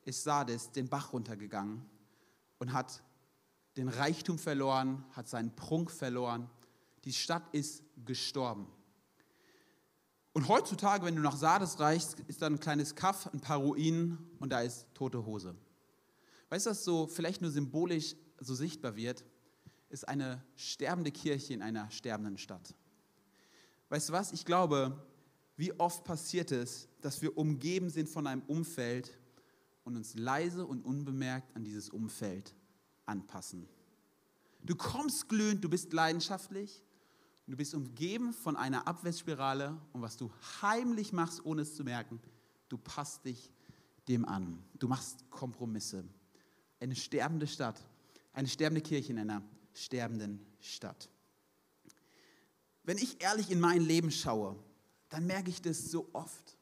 ist 0.06 0.24
Sardis 0.24 0.72
den 0.72 0.88
Bach 0.88 1.14
runtergegangen 1.14 1.84
und 2.60 2.74
hat 2.74 3.02
den 3.76 3.90
Reichtum 3.90 4.38
verloren, 4.38 5.04
hat 5.12 5.28
seinen 5.28 5.56
Prunk 5.56 5.92
verloren. 5.92 6.50
Die 7.06 7.14
Stadt 7.14 7.44
ist 7.54 7.84
gestorben. 8.06 8.68
Und 10.34 10.48
heutzutage, 10.48 11.06
wenn 11.06 11.16
du 11.16 11.22
nach 11.22 11.36
Sardes 11.36 11.80
reichst, 11.80 12.20
ist 12.28 12.42
da 12.42 12.48
ein 12.48 12.60
kleines 12.60 12.96
Kaff, 12.96 13.28
ein 13.34 13.42
paar 13.42 13.58
Ruinen 13.58 14.18
und 14.40 14.52
da 14.52 14.62
ist 14.62 14.88
tote 14.94 15.26
Hose. 15.26 15.56
Weißt 16.50 16.66
du, 16.66 16.70
was 16.72 16.84
so 16.84 17.08
vielleicht 17.08 17.42
nur 17.42 17.52
symbolisch 17.52 18.16
so 18.40 18.56
sichtbar 18.56 18.96
wird? 18.96 19.26
Ist 19.90 20.08
eine 20.08 20.44
sterbende 20.56 21.12
Kirche 21.12 21.54
in 21.54 21.62
einer 21.62 21.90
sterbenden 21.92 22.38
Stadt. 22.38 22.76
Weißt 23.90 24.10
du 24.10 24.14
was? 24.14 24.32
Ich 24.32 24.46
glaube, 24.46 25.04
wie 25.58 25.78
oft 25.80 26.04
passiert 26.04 26.52
es, 26.52 26.88
dass 27.02 27.22
wir 27.22 27.38
umgeben 27.38 27.90
sind 27.90 28.08
von 28.08 28.28
einem 28.28 28.44
Umfeld 28.44 29.18
und 29.84 29.98
uns 29.98 30.16
leise 30.16 30.66
und 30.66 30.86
unbemerkt 30.86 31.56
an 31.56 31.64
dieses 31.64 31.90
Umfeld 31.90 32.56
anpassen. 33.06 33.68
Du 34.64 34.76
kommst 34.76 35.28
glühend, 35.28 35.64
du 35.64 35.70
bist 35.70 35.92
leidenschaftlich, 35.94 36.84
Du 37.50 37.58
bist 37.58 37.74
umgeben 37.74 38.32
von 38.32 38.56
einer 38.56 38.88
Abwärtsspirale 38.88 39.76
und 39.92 40.04
was 40.04 40.18
du 40.18 40.32
heimlich 40.62 41.14
machst, 41.14 41.44
ohne 41.44 41.64
es 41.64 41.76
zu 41.76 41.84
merken, 41.84 42.20
du 42.70 42.78
passt 42.78 43.26
dich 43.26 43.52
dem 44.08 44.24
an. 44.24 44.64
Du 44.78 44.88
machst 44.88 45.28
Kompromisse. 45.32 46.04
Eine 46.80 46.96
sterbende 46.96 47.48
Stadt, 47.48 47.84
eine 48.34 48.48
sterbende 48.48 48.82
Kirche 48.82 49.14
in 49.14 49.18
einer 49.18 49.42
sterbenden 49.74 50.46
Stadt. 50.60 51.10
Wenn 52.84 53.00
ich 53.00 53.20
ehrlich 53.20 53.50
in 53.50 53.60
mein 53.60 53.82
Leben 53.82 54.12
schaue, 54.12 54.56
dann 55.10 55.26
merke 55.26 55.50
ich 55.50 55.60
das 55.60 55.90
so 55.90 56.08
oft. 56.14 56.56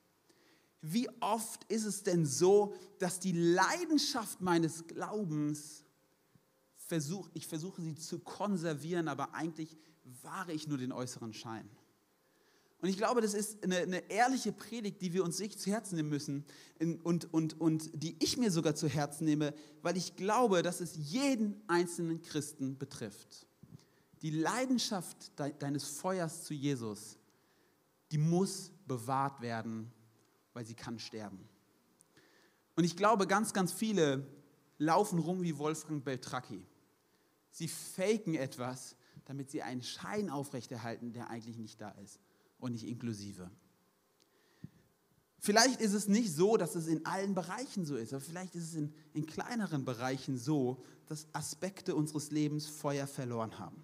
Wie 0.82 1.10
oft 1.20 1.66
ist 1.66 1.84
es 1.84 2.04
denn 2.04 2.26
so, 2.26 2.74
dass 3.00 3.20
die 3.20 3.34
Leidenschaft 3.34 4.40
meines 4.40 4.88
Glaubens, 4.88 5.84
versuch, 6.88 7.30
ich 7.34 7.48
versuche 7.48 7.82
sie 7.82 7.96
zu 7.96 8.20
konservieren, 8.20 9.08
aber 9.08 9.34
eigentlich 9.34 9.78
wahre 10.24 10.54
ich 10.54 10.68
nur 10.68 10.78
den 10.78 10.92
äußeren 10.92 11.34
Schein. 11.34 11.70
Und 12.80 12.90
ich 12.90 12.98
glaube, 12.98 13.22
das 13.22 13.34
ist 13.34 13.64
eine, 13.64 13.78
eine, 13.78 14.10
ehrliche 14.10 14.52
Predigt, 14.52 15.02
die 15.02 15.12
wir 15.12 15.24
uns 15.24 15.40
nicht 15.40 15.60
zu 15.60 15.72
Herzen 15.72 15.96
nehmen 15.96 16.10
müssen 16.10 16.46
und, 17.04 17.34
und, 17.34 17.60
und 17.60 17.90
die 17.94 18.16
ich 18.20 18.38
mir 18.38 18.52
sogar 18.52 18.76
zu 18.76 18.88
Herzen 18.88 19.26
nehme, 19.26 19.54
weil 19.82 19.98
ich 19.98 20.16
glaube, 20.16 20.62
dass 20.62 20.80
es 20.80 20.96
jeden 20.96 21.62
einzelnen 21.68 22.22
Christen 22.22 22.78
betrifft. 22.78 23.48
Die 24.22 24.30
Leidenschaft 24.30 25.32
deines 25.60 25.86
Feuers 25.86 26.44
zu 26.44 26.54
Jesus, 26.54 27.18
die 28.12 28.20
muss 28.20 28.72
bewahrt 28.86 29.42
werden, 29.42 29.92
weil 30.54 30.66
sie 30.66 30.76
kann 30.76 31.00
sterben. 31.00 31.50
Und 32.76 32.84
ich 32.84 32.96
glaube, 32.96 33.26
ganz, 33.26 33.54
ganz 33.54 33.74
viele 33.74 34.28
laufen 34.78 35.18
rum 35.18 35.42
wie 35.42 35.58
Wolfgang 35.58 36.04
Beltracchi. 36.04 36.64
Sie 37.58 37.68
faken 37.68 38.36
etwas, 38.36 38.96
damit 39.26 39.50
sie 39.50 39.64
einen 39.64 39.82
Schein 39.82 40.30
aufrechterhalten, 40.30 41.12
der 41.12 41.32
eigentlich 41.32 41.58
nicht 41.58 41.82
da 41.82 41.90
ist 41.90 42.20
und 42.60 42.74
nicht 42.74 42.86
inklusive. 42.86 43.50
Vielleicht 45.40 45.82
ist 45.82 45.94
es 45.94 46.08
nicht 46.08 46.32
so, 46.32 46.56
dass 46.56 46.76
es 46.76 46.86
in 46.86 47.04
allen 47.08 47.34
Bereichen 47.34 47.84
so 47.84 47.96
ist, 47.96 48.14
aber 48.14 48.22
vielleicht 48.22 48.54
ist 48.54 48.66
es 48.66 48.76
in, 48.76 48.94
in 49.16 49.26
kleineren 49.26 49.86
Bereichen 49.86 50.38
so, 50.38 50.84
dass 51.08 51.26
Aspekte 51.34 51.96
unseres 51.96 52.30
Lebens 52.30 52.68
Feuer 52.68 53.08
verloren 53.08 53.58
haben. 53.58 53.84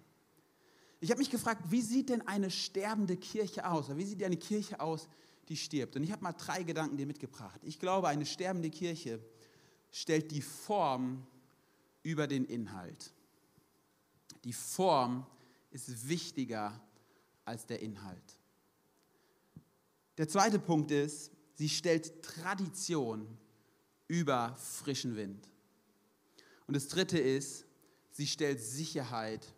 Ich 1.00 1.10
habe 1.10 1.18
mich 1.18 1.30
gefragt, 1.30 1.72
wie 1.72 1.82
sieht 1.82 2.10
denn 2.10 2.28
eine 2.28 2.52
sterbende 2.52 3.16
Kirche 3.16 3.68
aus? 3.68 3.86
Oder 3.86 3.96
wie 3.96 4.04
sieht 4.04 4.22
eine 4.22 4.36
Kirche 4.36 4.78
aus, 4.78 5.08
die 5.48 5.56
stirbt? 5.56 5.96
Und 5.96 6.04
ich 6.04 6.12
habe 6.12 6.22
mal 6.22 6.32
drei 6.32 6.62
Gedanken 6.62 6.96
dir 6.96 7.06
mitgebracht. 7.06 7.60
Ich 7.64 7.80
glaube, 7.80 8.06
eine 8.06 8.24
sterbende 8.24 8.70
Kirche 8.70 9.18
stellt 9.90 10.30
die 10.30 10.42
Form 10.42 11.26
über 12.04 12.28
den 12.28 12.44
Inhalt. 12.44 13.13
Die 14.44 14.52
Form 14.52 15.26
ist 15.70 16.08
wichtiger 16.08 16.80
als 17.44 17.66
der 17.66 17.80
Inhalt. 17.80 18.38
Der 20.18 20.28
zweite 20.28 20.58
Punkt 20.58 20.90
ist, 20.90 21.32
sie 21.54 21.68
stellt 21.68 22.22
Tradition 22.22 23.26
über 24.06 24.54
frischen 24.56 25.16
Wind. 25.16 25.48
Und 26.66 26.76
das 26.76 26.88
dritte 26.88 27.18
ist, 27.18 27.66
sie 28.10 28.26
stellt 28.26 28.60
Sicherheit 28.60 29.54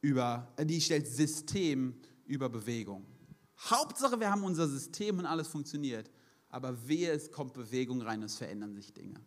über, 0.00 0.52
äh, 0.56 0.66
die 0.66 0.80
stellt 0.80 1.06
System 1.06 1.94
über 2.26 2.48
Bewegung. 2.48 3.06
Hauptsache, 3.58 4.20
wir 4.20 4.30
haben 4.30 4.44
unser 4.44 4.68
System 4.68 5.18
und 5.18 5.26
alles 5.26 5.48
funktioniert, 5.48 6.10
aber 6.50 6.86
wehe, 6.86 7.10
es 7.10 7.30
kommt 7.30 7.54
Bewegung 7.54 8.02
rein 8.02 8.22
es 8.22 8.36
verändern 8.36 8.74
sich 8.74 8.92
Dinge. 8.92 9.20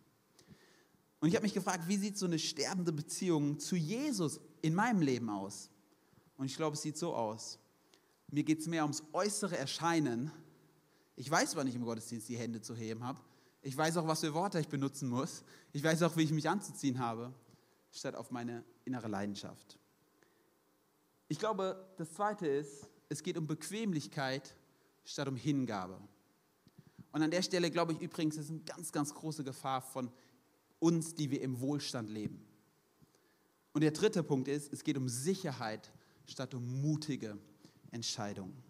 Und 1.20 1.28
ich 1.28 1.34
habe 1.34 1.44
mich 1.44 1.54
gefragt, 1.54 1.88
wie 1.88 1.96
sieht 1.96 2.16
so 2.16 2.26
eine 2.26 2.38
sterbende 2.38 2.92
Beziehung 2.92 3.58
zu 3.58 3.76
Jesus 3.76 4.40
in 4.62 4.74
meinem 4.74 5.02
Leben 5.02 5.28
aus? 5.30 5.70
Und 6.36 6.46
ich 6.46 6.56
glaube, 6.56 6.74
es 6.74 6.82
sieht 6.82 6.96
so 6.96 7.14
aus. 7.14 7.58
Mir 8.30 8.44
geht 8.44 8.60
es 8.60 8.66
mehr 8.66 8.82
ums 8.82 9.02
äußere 9.12 9.56
Erscheinen. 9.56 10.30
Ich 11.16 11.28
weiß, 11.28 11.56
wann 11.56 11.66
ich 11.66 11.74
im 11.74 11.84
Gottesdienst 11.84 12.28
die 12.28 12.36
Hände 12.36 12.60
zu 12.60 12.74
heben 12.74 13.02
habe. 13.02 13.20
Ich 13.62 13.76
weiß 13.76 13.96
auch, 13.96 14.06
was 14.06 14.20
für 14.20 14.34
Worte 14.34 14.60
ich 14.60 14.68
benutzen 14.68 15.08
muss. 15.08 15.42
Ich 15.72 15.82
weiß 15.82 16.02
auch, 16.02 16.16
wie 16.16 16.22
ich 16.22 16.30
mich 16.30 16.48
anzuziehen 16.48 17.00
habe, 17.00 17.34
statt 17.90 18.14
auf 18.14 18.30
meine 18.30 18.64
innere 18.84 19.08
Leidenschaft. 19.08 19.78
Ich 21.26 21.38
glaube, 21.38 21.84
das 21.96 22.12
Zweite 22.12 22.46
ist, 22.46 22.86
es 23.08 23.22
geht 23.22 23.36
um 23.36 23.46
Bequemlichkeit 23.46 24.54
statt 25.04 25.26
um 25.26 25.36
Hingabe. 25.36 25.98
Und 27.10 27.22
an 27.22 27.30
der 27.30 27.42
Stelle 27.42 27.70
glaube 27.70 27.94
ich 27.94 28.00
übrigens, 28.00 28.36
ist 28.36 28.50
eine 28.50 28.60
ganz, 28.60 28.92
ganz 28.92 29.12
große 29.12 29.42
Gefahr 29.42 29.80
von 29.80 30.10
uns, 30.78 31.14
die 31.14 31.30
wir 31.30 31.40
im 31.40 31.60
Wohlstand 31.60 32.10
leben. 32.10 32.44
Und 33.72 33.82
der 33.82 33.90
dritte 33.90 34.22
Punkt 34.22 34.48
ist, 34.48 34.72
es 34.72 34.82
geht 34.82 34.96
um 34.96 35.08
Sicherheit 35.08 35.92
statt 36.26 36.54
um 36.54 36.80
mutige 36.80 37.38
Entscheidungen. 37.90 38.62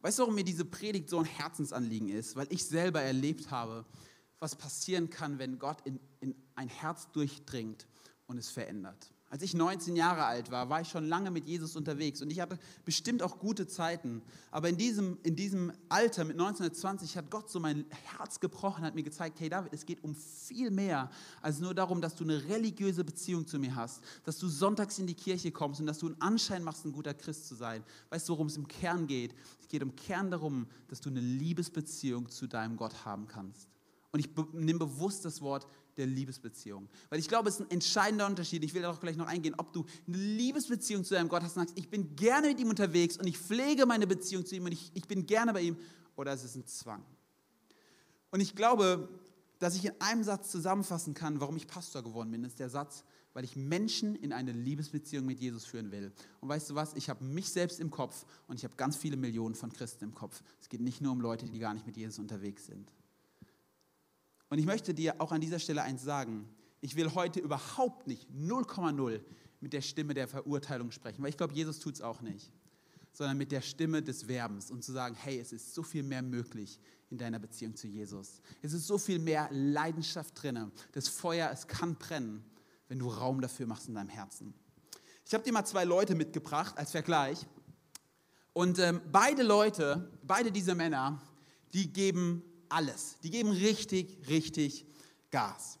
Weißt 0.00 0.18
du, 0.18 0.22
warum 0.22 0.36
mir 0.36 0.44
diese 0.44 0.64
Predigt 0.64 1.10
so 1.10 1.18
ein 1.18 1.24
Herzensanliegen 1.24 2.08
ist? 2.08 2.36
Weil 2.36 2.46
ich 2.50 2.64
selber 2.64 3.02
erlebt 3.02 3.50
habe, 3.50 3.84
was 4.38 4.54
passieren 4.54 5.10
kann, 5.10 5.38
wenn 5.38 5.58
Gott 5.58 5.80
in, 5.84 5.98
in 6.20 6.34
ein 6.54 6.68
Herz 6.68 7.10
durchdringt 7.10 7.86
und 8.26 8.38
es 8.38 8.50
verändert. 8.50 9.12
Als 9.30 9.42
ich 9.42 9.52
19 9.52 9.94
Jahre 9.94 10.24
alt 10.24 10.50
war, 10.50 10.70
war 10.70 10.80
ich 10.80 10.88
schon 10.88 11.06
lange 11.06 11.30
mit 11.30 11.46
Jesus 11.46 11.76
unterwegs 11.76 12.22
und 12.22 12.30
ich 12.30 12.40
hatte 12.40 12.58
bestimmt 12.86 13.22
auch 13.22 13.38
gute 13.38 13.66
Zeiten. 13.66 14.22
Aber 14.50 14.70
in 14.70 14.78
diesem, 14.78 15.18
in 15.22 15.36
diesem 15.36 15.70
Alter 15.90 16.24
mit 16.24 16.40
1920 16.40 17.14
hat 17.18 17.30
Gott 17.30 17.50
so 17.50 17.60
mein 17.60 17.84
Herz 18.16 18.40
gebrochen, 18.40 18.84
hat 18.84 18.94
mir 18.94 19.02
gezeigt, 19.02 19.38
hey 19.40 19.50
David, 19.50 19.74
es 19.74 19.84
geht 19.84 20.02
um 20.02 20.14
viel 20.14 20.70
mehr 20.70 21.10
als 21.42 21.60
nur 21.60 21.74
darum, 21.74 22.00
dass 22.00 22.14
du 22.14 22.24
eine 22.24 22.42
religiöse 22.48 23.04
Beziehung 23.04 23.46
zu 23.46 23.58
mir 23.58 23.74
hast, 23.74 24.02
dass 24.24 24.38
du 24.38 24.48
sonntags 24.48 24.98
in 24.98 25.06
die 25.06 25.14
Kirche 25.14 25.52
kommst 25.52 25.80
und 25.80 25.86
dass 25.86 25.98
du 25.98 26.06
einen 26.06 26.20
Anschein 26.22 26.64
machst, 26.64 26.86
ein 26.86 26.92
guter 26.92 27.12
Christ 27.12 27.48
zu 27.48 27.54
sein. 27.54 27.84
Weißt 28.08 28.26
du, 28.28 28.32
worum 28.32 28.46
es 28.46 28.56
im 28.56 28.66
Kern 28.66 29.06
geht? 29.06 29.34
Es 29.60 29.68
geht 29.68 29.82
im 29.82 29.94
Kern 29.94 30.30
darum, 30.30 30.66
dass 30.88 31.02
du 31.02 31.10
eine 31.10 31.20
Liebesbeziehung 31.20 32.30
zu 32.30 32.46
deinem 32.46 32.78
Gott 32.78 33.04
haben 33.04 33.28
kannst. 33.28 33.68
Und 34.10 34.20
ich 34.20 34.30
nehme 34.54 34.78
bewusst 34.78 35.26
das 35.26 35.42
Wort 35.42 35.66
der 35.98 36.06
Liebesbeziehung. 36.06 36.88
Weil 37.10 37.18
ich 37.18 37.28
glaube, 37.28 37.48
es 37.48 37.56
ist 37.56 37.60
ein 37.62 37.70
entscheidender 37.70 38.26
Unterschied. 38.26 38.64
Ich 38.64 38.72
will 38.72 38.82
darauf 38.82 39.00
gleich 39.00 39.16
noch 39.16 39.26
eingehen, 39.26 39.54
ob 39.58 39.72
du 39.72 39.84
eine 40.06 40.16
Liebesbeziehung 40.16 41.04
zu 41.04 41.14
deinem 41.14 41.28
Gott 41.28 41.42
hast 41.42 41.56
und 41.56 41.66
sagst, 41.66 41.78
ich 41.78 41.90
bin 41.90 42.16
gerne 42.16 42.48
mit 42.48 42.60
ihm 42.60 42.70
unterwegs 42.70 43.16
und 43.16 43.26
ich 43.26 43.38
pflege 43.38 43.84
meine 43.84 44.06
Beziehung 44.06 44.46
zu 44.46 44.56
ihm 44.56 44.64
und 44.64 44.72
ich, 44.72 44.90
ich 44.94 45.06
bin 45.06 45.26
gerne 45.26 45.52
bei 45.52 45.62
ihm, 45.62 45.76
oder 46.16 46.32
es 46.32 46.44
ist 46.44 46.56
ein 46.56 46.66
Zwang. 46.66 47.04
Und 48.30 48.40
ich 48.40 48.54
glaube, 48.54 49.08
dass 49.58 49.76
ich 49.76 49.84
in 49.84 49.92
einem 50.00 50.22
Satz 50.22 50.50
zusammenfassen 50.50 51.14
kann, 51.14 51.40
warum 51.40 51.56
ich 51.56 51.66
Pastor 51.66 52.02
geworden 52.02 52.30
bin, 52.30 52.44
ist 52.44 52.58
der 52.58 52.68
Satz, 52.68 53.04
weil 53.34 53.44
ich 53.44 53.56
Menschen 53.56 54.14
in 54.14 54.32
eine 54.32 54.52
Liebesbeziehung 54.52 55.26
mit 55.26 55.40
Jesus 55.40 55.64
führen 55.64 55.90
will. 55.90 56.12
Und 56.40 56.48
weißt 56.48 56.70
du 56.70 56.74
was, 56.74 56.94
ich 56.94 57.08
habe 57.08 57.24
mich 57.24 57.50
selbst 57.50 57.80
im 57.80 57.90
Kopf 57.90 58.24
und 58.46 58.56
ich 58.56 58.64
habe 58.64 58.74
ganz 58.76 58.96
viele 58.96 59.16
Millionen 59.16 59.54
von 59.54 59.72
Christen 59.72 60.04
im 60.04 60.14
Kopf. 60.14 60.42
Es 60.60 60.68
geht 60.68 60.80
nicht 60.80 61.00
nur 61.00 61.12
um 61.12 61.20
Leute, 61.20 61.46
die 61.46 61.58
gar 61.58 61.74
nicht 61.74 61.86
mit 61.86 61.96
Jesus 61.96 62.18
unterwegs 62.18 62.66
sind. 62.66 62.92
Und 64.50 64.58
ich 64.58 64.66
möchte 64.66 64.94
dir 64.94 65.20
auch 65.20 65.32
an 65.32 65.40
dieser 65.40 65.58
Stelle 65.58 65.82
eins 65.82 66.02
sagen. 66.02 66.48
Ich 66.80 66.96
will 66.96 67.14
heute 67.14 67.40
überhaupt 67.40 68.06
nicht 68.06 68.28
0,0 68.30 69.20
mit 69.60 69.72
der 69.72 69.80
Stimme 69.80 70.14
der 70.14 70.28
Verurteilung 70.28 70.90
sprechen, 70.90 71.22
weil 71.22 71.30
ich 71.30 71.36
glaube, 71.36 71.54
Jesus 71.54 71.80
tut 71.80 71.94
es 71.94 72.00
auch 72.00 72.20
nicht, 72.20 72.52
sondern 73.12 73.36
mit 73.36 73.50
der 73.50 73.60
Stimme 73.60 74.02
des 74.02 74.28
Werbens 74.28 74.70
und 74.70 74.84
zu 74.84 74.92
sagen, 74.92 75.16
hey, 75.16 75.38
es 75.38 75.52
ist 75.52 75.74
so 75.74 75.82
viel 75.82 76.02
mehr 76.02 76.22
möglich 76.22 76.78
in 77.10 77.18
deiner 77.18 77.38
Beziehung 77.38 77.74
zu 77.74 77.88
Jesus. 77.88 78.40
Es 78.62 78.72
ist 78.72 78.86
so 78.86 78.98
viel 78.98 79.18
mehr 79.18 79.48
Leidenschaft 79.50 80.40
drin. 80.40 80.70
Das 80.92 81.08
Feuer, 81.08 81.50
es 81.52 81.66
kann 81.66 81.96
brennen, 81.96 82.44
wenn 82.88 82.98
du 82.98 83.08
Raum 83.08 83.40
dafür 83.40 83.66
machst 83.66 83.88
in 83.88 83.94
deinem 83.94 84.10
Herzen. 84.10 84.54
Ich 85.24 85.34
habe 85.34 85.44
dir 85.44 85.52
mal 85.52 85.64
zwei 85.64 85.84
Leute 85.84 86.14
mitgebracht 86.14 86.78
als 86.78 86.92
Vergleich. 86.92 87.46
Und 88.52 88.78
ähm, 88.78 89.00
beide 89.12 89.42
Leute, 89.42 90.10
beide 90.22 90.50
diese 90.50 90.74
Männer, 90.74 91.20
die 91.72 91.92
geben 91.92 92.42
alles. 92.70 93.16
Die 93.22 93.30
geben 93.30 93.50
richtig, 93.50 94.18
richtig 94.28 94.86
Gas. 95.30 95.78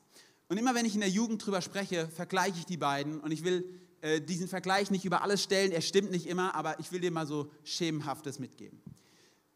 Und 0.48 0.56
immer 0.58 0.74
wenn 0.74 0.86
ich 0.86 0.94
in 0.94 1.00
der 1.00 1.10
Jugend 1.10 1.44
drüber 1.44 1.60
spreche, 1.60 2.08
vergleiche 2.08 2.58
ich 2.58 2.66
die 2.66 2.76
beiden 2.76 3.20
und 3.20 3.30
ich 3.30 3.44
will 3.44 3.64
äh, 4.00 4.20
diesen 4.20 4.48
Vergleich 4.48 4.90
nicht 4.90 5.04
über 5.04 5.22
alles 5.22 5.42
stellen, 5.42 5.72
er 5.72 5.80
stimmt 5.80 6.10
nicht 6.10 6.26
immer, 6.26 6.54
aber 6.54 6.78
ich 6.80 6.92
will 6.92 7.00
dir 7.00 7.10
mal 7.10 7.26
so 7.26 7.50
schemenhaftes 7.64 8.38
mitgeben. 8.38 8.80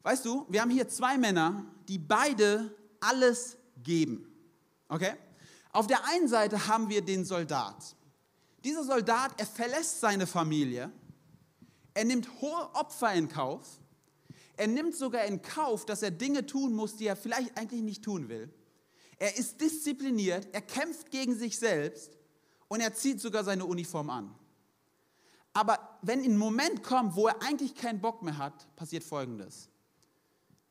Weißt 0.03 0.25
du, 0.25 0.47
wir 0.49 0.61
haben 0.61 0.71
hier 0.71 0.89
zwei 0.89 1.17
Männer, 1.17 1.65
die 1.89 1.99
beide 1.99 2.75
alles 3.01 3.57
geben. 3.83 4.27
Okay? 4.89 5.13
Auf 5.71 5.87
der 5.87 6.05
einen 6.09 6.29
Seite 6.29 6.67
haben 6.67 6.89
wir 6.89 7.03
den 7.03 7.25
Soldat. 7.25 7.97
Dieser 8.65 8.85
Soldat, 8.85 9.33
er 9.39 9.47
verlässt 9.47 10.01
seine 10.01 10.27
Familie, 10.27 10.91
er 11.95 12.05
nimmt 12.05 12.29
hohe 12.41 12.75
Opfer 12.75 13.13
in 13.15 13.29
Kauf, 13.29 13.81
er 14.63 14.69
nimmt 14.69 14.95
sogar 14.95 15.25
in 15.25 15.43
Kauf, 15.43 15.85
dass 15.87 16.03
er 16.03 16.13
Dinge 16.13 16.47
tun 16.47 16.73
muss, 16.73 16.95
die 16.95 17.07
er 17.07 17.17
vielleicht 17.17 17.59
eigentlich 17.59 17.83
nicht 17.83 18.05
tun 18.05 18.29
will. 18.29 18.49
Er 19.19 19.37
ist 19.37 19.61
diszipliniert, 19.61 20.47
er 20.53 20.61
kämpft 20.63 21.11
gegen 21.11 21.37
sich 21.37 21.59
selbst 21.59 22.17
und 22.69 22.81
er 22.81 22.95
zieht 22.95 23.21
sogar 23.21 23.43
seine 23.43 23.67
Uniform 23.67 24.09
an. 24.09 24.33
Aber 25.53 25.99
wenn 26.03 26.23
ein 26.23 26.37
Moment 26.37 26.85
kommt, 26.85 27.17
wo 27.17 27.27
er 27.27 27.43
eigentlich 27.43 27.75
keinen 27.75 28.01
Bock 28.01 28.23
mehr 28.23 28.39
hat, 28.39 28.77
passiert 28.77 29.03
Folgendes. 29.03 29.69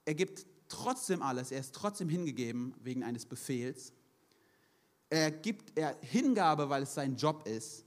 Er 0.05 0.15
gibt 0.15 0.45
trotzdem 0.69 1.21
alles, 1.21 1.51
er 1.51 1.59
ist 1.59 1.75
trotzdem 1.75 2.07
hingegeben 2.07 2.73
wegen 2.79 3.03
eines 3.03 3.25
Befehls. 3.25 3.91
Er 5.09 5.31
gibt 5.31 5.77
er 5.77 5.97
Hingabe, 5.99 6.69
weil 6.69 6.83
es 6.83 6.93
sein 6.93 7.17
Job 7.17 7.45
ist. 7.45 7.83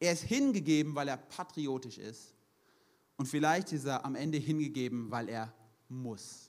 Er 0.00 0.12
ist 0.12 0.24
hingegeben, 0.24 0.94
weil 0.94 1.08
er 1.08 1.16
patriotisch 1.16 1.96
ist. 1.96 2.34
Und 3.20 3.26
vielleicht 3.26 3.70
ist 3.72 3.84
er 3.84 4.06
am 4.06 4.14
Ende 4.14 4.38
hingegeben, 4.38 5.10
weil 5.10 5.28
er 5.28 5.52
muss. 5.90 6.48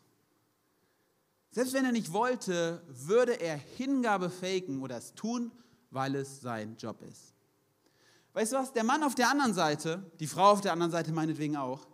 Selbst 1.52 1.74
wenn 1.74 1.84
er 1.84 1.92
nicht 1.92 2.14
wollte, 2.14 2.82
würde 2.88 3.34
er 3.42 3.58
Hingabe 3.58 4.30
faken 4.30 4.82
oder 4.82 4.96
es 4.96 5.14
tun, 5.14 5.52
weil 5.90 6.16
es 6.16 6.40
sein 6.40 6.78
Job 6.78 7.02
ist. 7.02 7.34
Weißt 8.32 8.54
du 8.54 8.56
was? 8.56 8.72
Der 8.72 8.86
Mann 8.86 9.04
auf 9.04 9.16
der 9.16 9.30
anderen 9.30 9.54
Seite, 9.54 10.10
die 10.22 10.28
Frau 10.28 10.52
auf 10.52 10.62
der 10.62 10.72
anderen 10.72 10.94
Seite 10.94 11.12
meinetwegen 11.12 11.58
auch, 11.58 11.86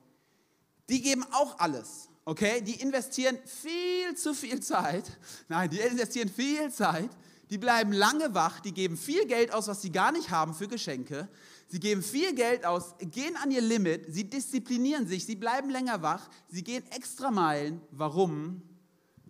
die 0.89 1.01
geben 1.01 1.25
auch 1.31 1.57
alles. 1.57 2.09
Okay? 2.23 2.61
Die 2.61 2.79
investieren 2.79 3.39
viel 3.45 4.13
zu 4.15 4.35
viel 4.35 4.59
Zeit. 4.59 5.17
Nein, 5.47 5.71
die 5.71 5.79
investieren 5.79 6.29
viel 6.29 6.71
Zeit. 6.71 7.09
Die 7.49 7.57
bleiben 7.57 7.93
lange 7.93 8.35
wach. 8.35 8.59
Die 8.59 8.75
geben 8.75 8.95
viel 8.95 9.25
Geld 9.25 9.51
aus, 9.51 9.67
was 9.67 9.81
sie 9.81 9.91
gar 9.91 10.11
nicht 10.11 10.29
haben 10.29 10.53
für 10.53 10.67
Geschenke. 10.67 11.27
Sie 11.67 11.79
geben 11.79 12.01
viel 12.01 12.33
Geld 12.33 12.65
aus, 12.65 12.95
gehen 12.99 13.35
an 13.35 13.51
ihr 13.51 13.61
Limit, 13.61 14.05
sie 14.07 14.29
disziplinieren 14.29 15.05
sich, 15.05 15.25
sie 15.25 15.35
bleiben 15.35 15.69
länger 15.69 16.01
wach, 16.01 16.29
sie 16.47 16.63
gehen 16.63 16.83
extra 16.91 17.29
Meilen. 17.29 17.81
Warum? 17.91 18.61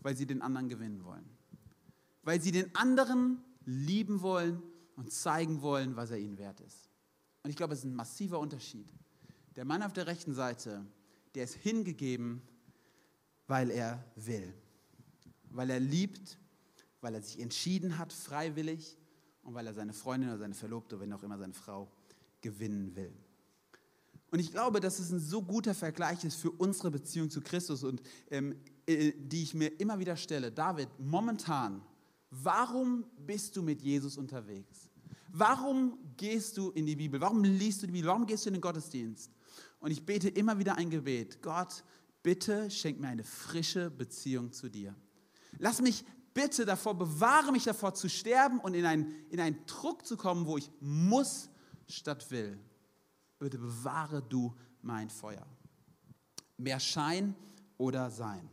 Weil 0.04 0.16
sie 0.16 0.28
den 0.28 0.44
anderen 0.44 0.70
gewinnen 0.70 1.04
wollen. 1.04 1.28
Weil 2.22 2.40
sie 2.40 2.52
den 2.52 2.76
anderen 2.76 3.42
lieben 3.66 4.22
wollen 4.22 4.62
und 4.96 5.12
zeigen 5.12 5.62
wollen, 5.64 5.96
was 5.96 6.12
er 6.12 6.20
ihnen 6.20 6.38
wert 6.38 6.62
ist. 6.62 6.90
Und 7.44 7.50
ich 7.50 7.56
glaube, 7.56 7.74
es 7.74 7.80
ist 7.80 7.86
ein 7.86 7.96
massiver 7.96 8.40
Unterschied. 8.40 8.88
Der 9.56 9.66
Mann 9.66 9.82
auf 9.82 9.94
der 9.94 10.06
rechten 10.06 10.36
Seite, 10.36 10.86
der 11.34 11.44
ist 11.44 11.56
hingegeben, 11.56 12.42
weil 13.48 13.72
er 13.72 14.04
will. 14.16 14.54
Weil 15.50 15.72
er 15.72 15.80
liebt, 15.80 16.38
weil 17.02 17.16
er 17.16 17.22
sich 17.22 17.40
entschieden 17.40 17.98
hat, 17.98 18.14
freiwillig 18.14 18.96
und 19.42 19.56
weil 19.56 19.66
er 19.66 19.74
seine 19.74 19.94
Freundin 19.94 20.30
oder 20.30 20.38
seine 20.38 20.54
Verlobte, 20.54 21.00
wenn 21.00 21.12
auch 21.14 21.24
immer 21.24 21.38
seine 21.38 21.54
Frau, 21.54 21.92
gewinnen 22.48 22.96
will. 22.96 23.14
Und 24.32 24.40
ich 24.40 24.52
glaube, 24.52 24.80
dass 24.80 25.00
es 25.00 25.12
ein 25.12 25.20
so 25.20 25.42
guter 25.42 25.74
Vergleich 25.74 26.24
ist 26.24 26.36
für 26.36 26.52
unsere 26.52 26.92
Beziehung 26.92 27.30
zu 27.30 27.42
Christus 27.42 27.84
und 27.84 28.02
ähm, 28.30 28.56
äh, 28.86 29.12
die 29.18 29.44
ich 29.44 29.54
mir 29.54 29.80
immer 29.80 30.00
wieder 30.00 30.16
stelle. 30.16 30.52
David, 30.52 30.90
momentan, 30.98 31.82
warum 32.30 33.06
bist 33.26 33.56
du 33.56 33.62
mit 33.62 33.82
Jesus 33.82 34.18
unterwegs? 34.18 34.90
Warum 35.30 35.98
gehst 36.16 36.58
du 36.58 36.72
in 36.72 36.86
die 36.86 36.96
Bibel? 36.96 37.20
Warum 37.20 37.44
liest 37.44 37.82
du 37.82 37.88
die 37.88 37.94
Bibel? 37.94 38.10
Warum 38.10 38.26
gehst 38.26 38.46
du 38.46 38.50
in 38.50 38.56
den 38.56 38.62
Gottesdienst? 38.62 39.32
Und 39.80 39.92
ich 39.92 40.06
bete 40.06 40.30
immer 40.30 40.58
wieder 40.58 40.78
ein 40.78 40.90
Gebet. 40.90 41.42
Gott, 41.42 41.84
bitte 42.24 42.72
schenk 42.72 43.00
mir 43.00 43.10
eine 43.10 43.24
frische 43.24 43.90
Beziehung 43.90 44.52
zu 44.52 44.70
dir. 44.70 44.96
Lass 45.60 45.82
mich 45.82 46.04
bitte 46.34 46.66
davor, 46.66 46.98
bewahre 46.98 47.52
mich 47.52 47.64
davor 47.64 47.94
zu 47.94 48.10
sterben 48.10 48.60
und 48.60 48.74
in 48.74 48.86
einen, 48.86 49.14
in 49.30 49.40
einen 49.40 49.66
Druck 49.66 50.06
zu 50.06 50.18
kommen, 50.18 50.46
wo 50.46 50.58
ich 50.58 50.70
muss 50.80 51.50
statt 51.88 52.30
will. 52.32 52.60
Bitte 53.40 53.58
bewahre 53.58 54.22
du 54.22 54.54
mein 54.82 55.10
Feuer. 55.10 55.46
Mehr 56.58 56.80
Schein 56.80 57.36
oder 57.78 58.10
Sein. 58.10 58.50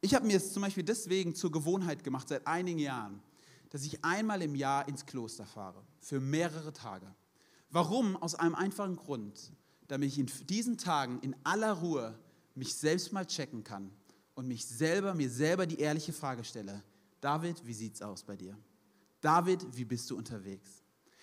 Ich 0.00 0.14
habe 0.14 0.26
mir 0.26 0.36
es 0.36 0.52
zum 0.52 0.62
Beispiel 0.62 0.82
deswegen 0.82 1.34
zur 1.34 1.52
Gewohnheit 1.52 2.02
gemacht, 2.02 2.28
seit 2.28 2.46
einigen 2.46 2.78
Jahren, 2.78 3.22
dass 3.68 3.84
ich 3.84 4.02
einmal 4.04 4.40
im 4.42 4.54
Jahr 4.54 4.88
ins 4.88 5.04
Kloster 5.04 5.44
fahre, 5.44 5.84
für 6.00 6.20
mehrere 6.20 6.72
Tage. 6.72 7.06
Warum? 7.70 8.16
Aus 8.16 8.34
einem 8.34 8.54
einfachen 8.54 8.96
Grund, 8.96 9.52
damit 9.88 10.08
ich 10.08 10.18
in 10.18 10.30
diesen 10.48 10.78
Tagen 10.78 11.20
in 11.20 11.36
aller 11.44 11.72
Ruhe 11.72 12.18
mich 12.54 12.74
selbst 12.74 13.12
mal 13.12 13.26
checken 13.26 13.62
kann 13.62 13.90
und 14.34 14.48
mich 14.48 14.66
selber, 14.66 15.14
mir 15.14 15.30
selber 15.30 15.66
die 15.66 15.78
ehrliche 15.78 16.12
Frage 16.12 16.44
stelle, 16.44 16.82
David, 17.20 17.64
wie 17.66 17.74
sieht's 17.74 18.00
aus 18.00 18.22
bei 18.24 18.36
dir? 18.36 18.56
David, 19.20 19.66
wie 19.76 19.84
bist 19.84 20.10
du 20.10 20.16
unterwegs? 20.16 20.79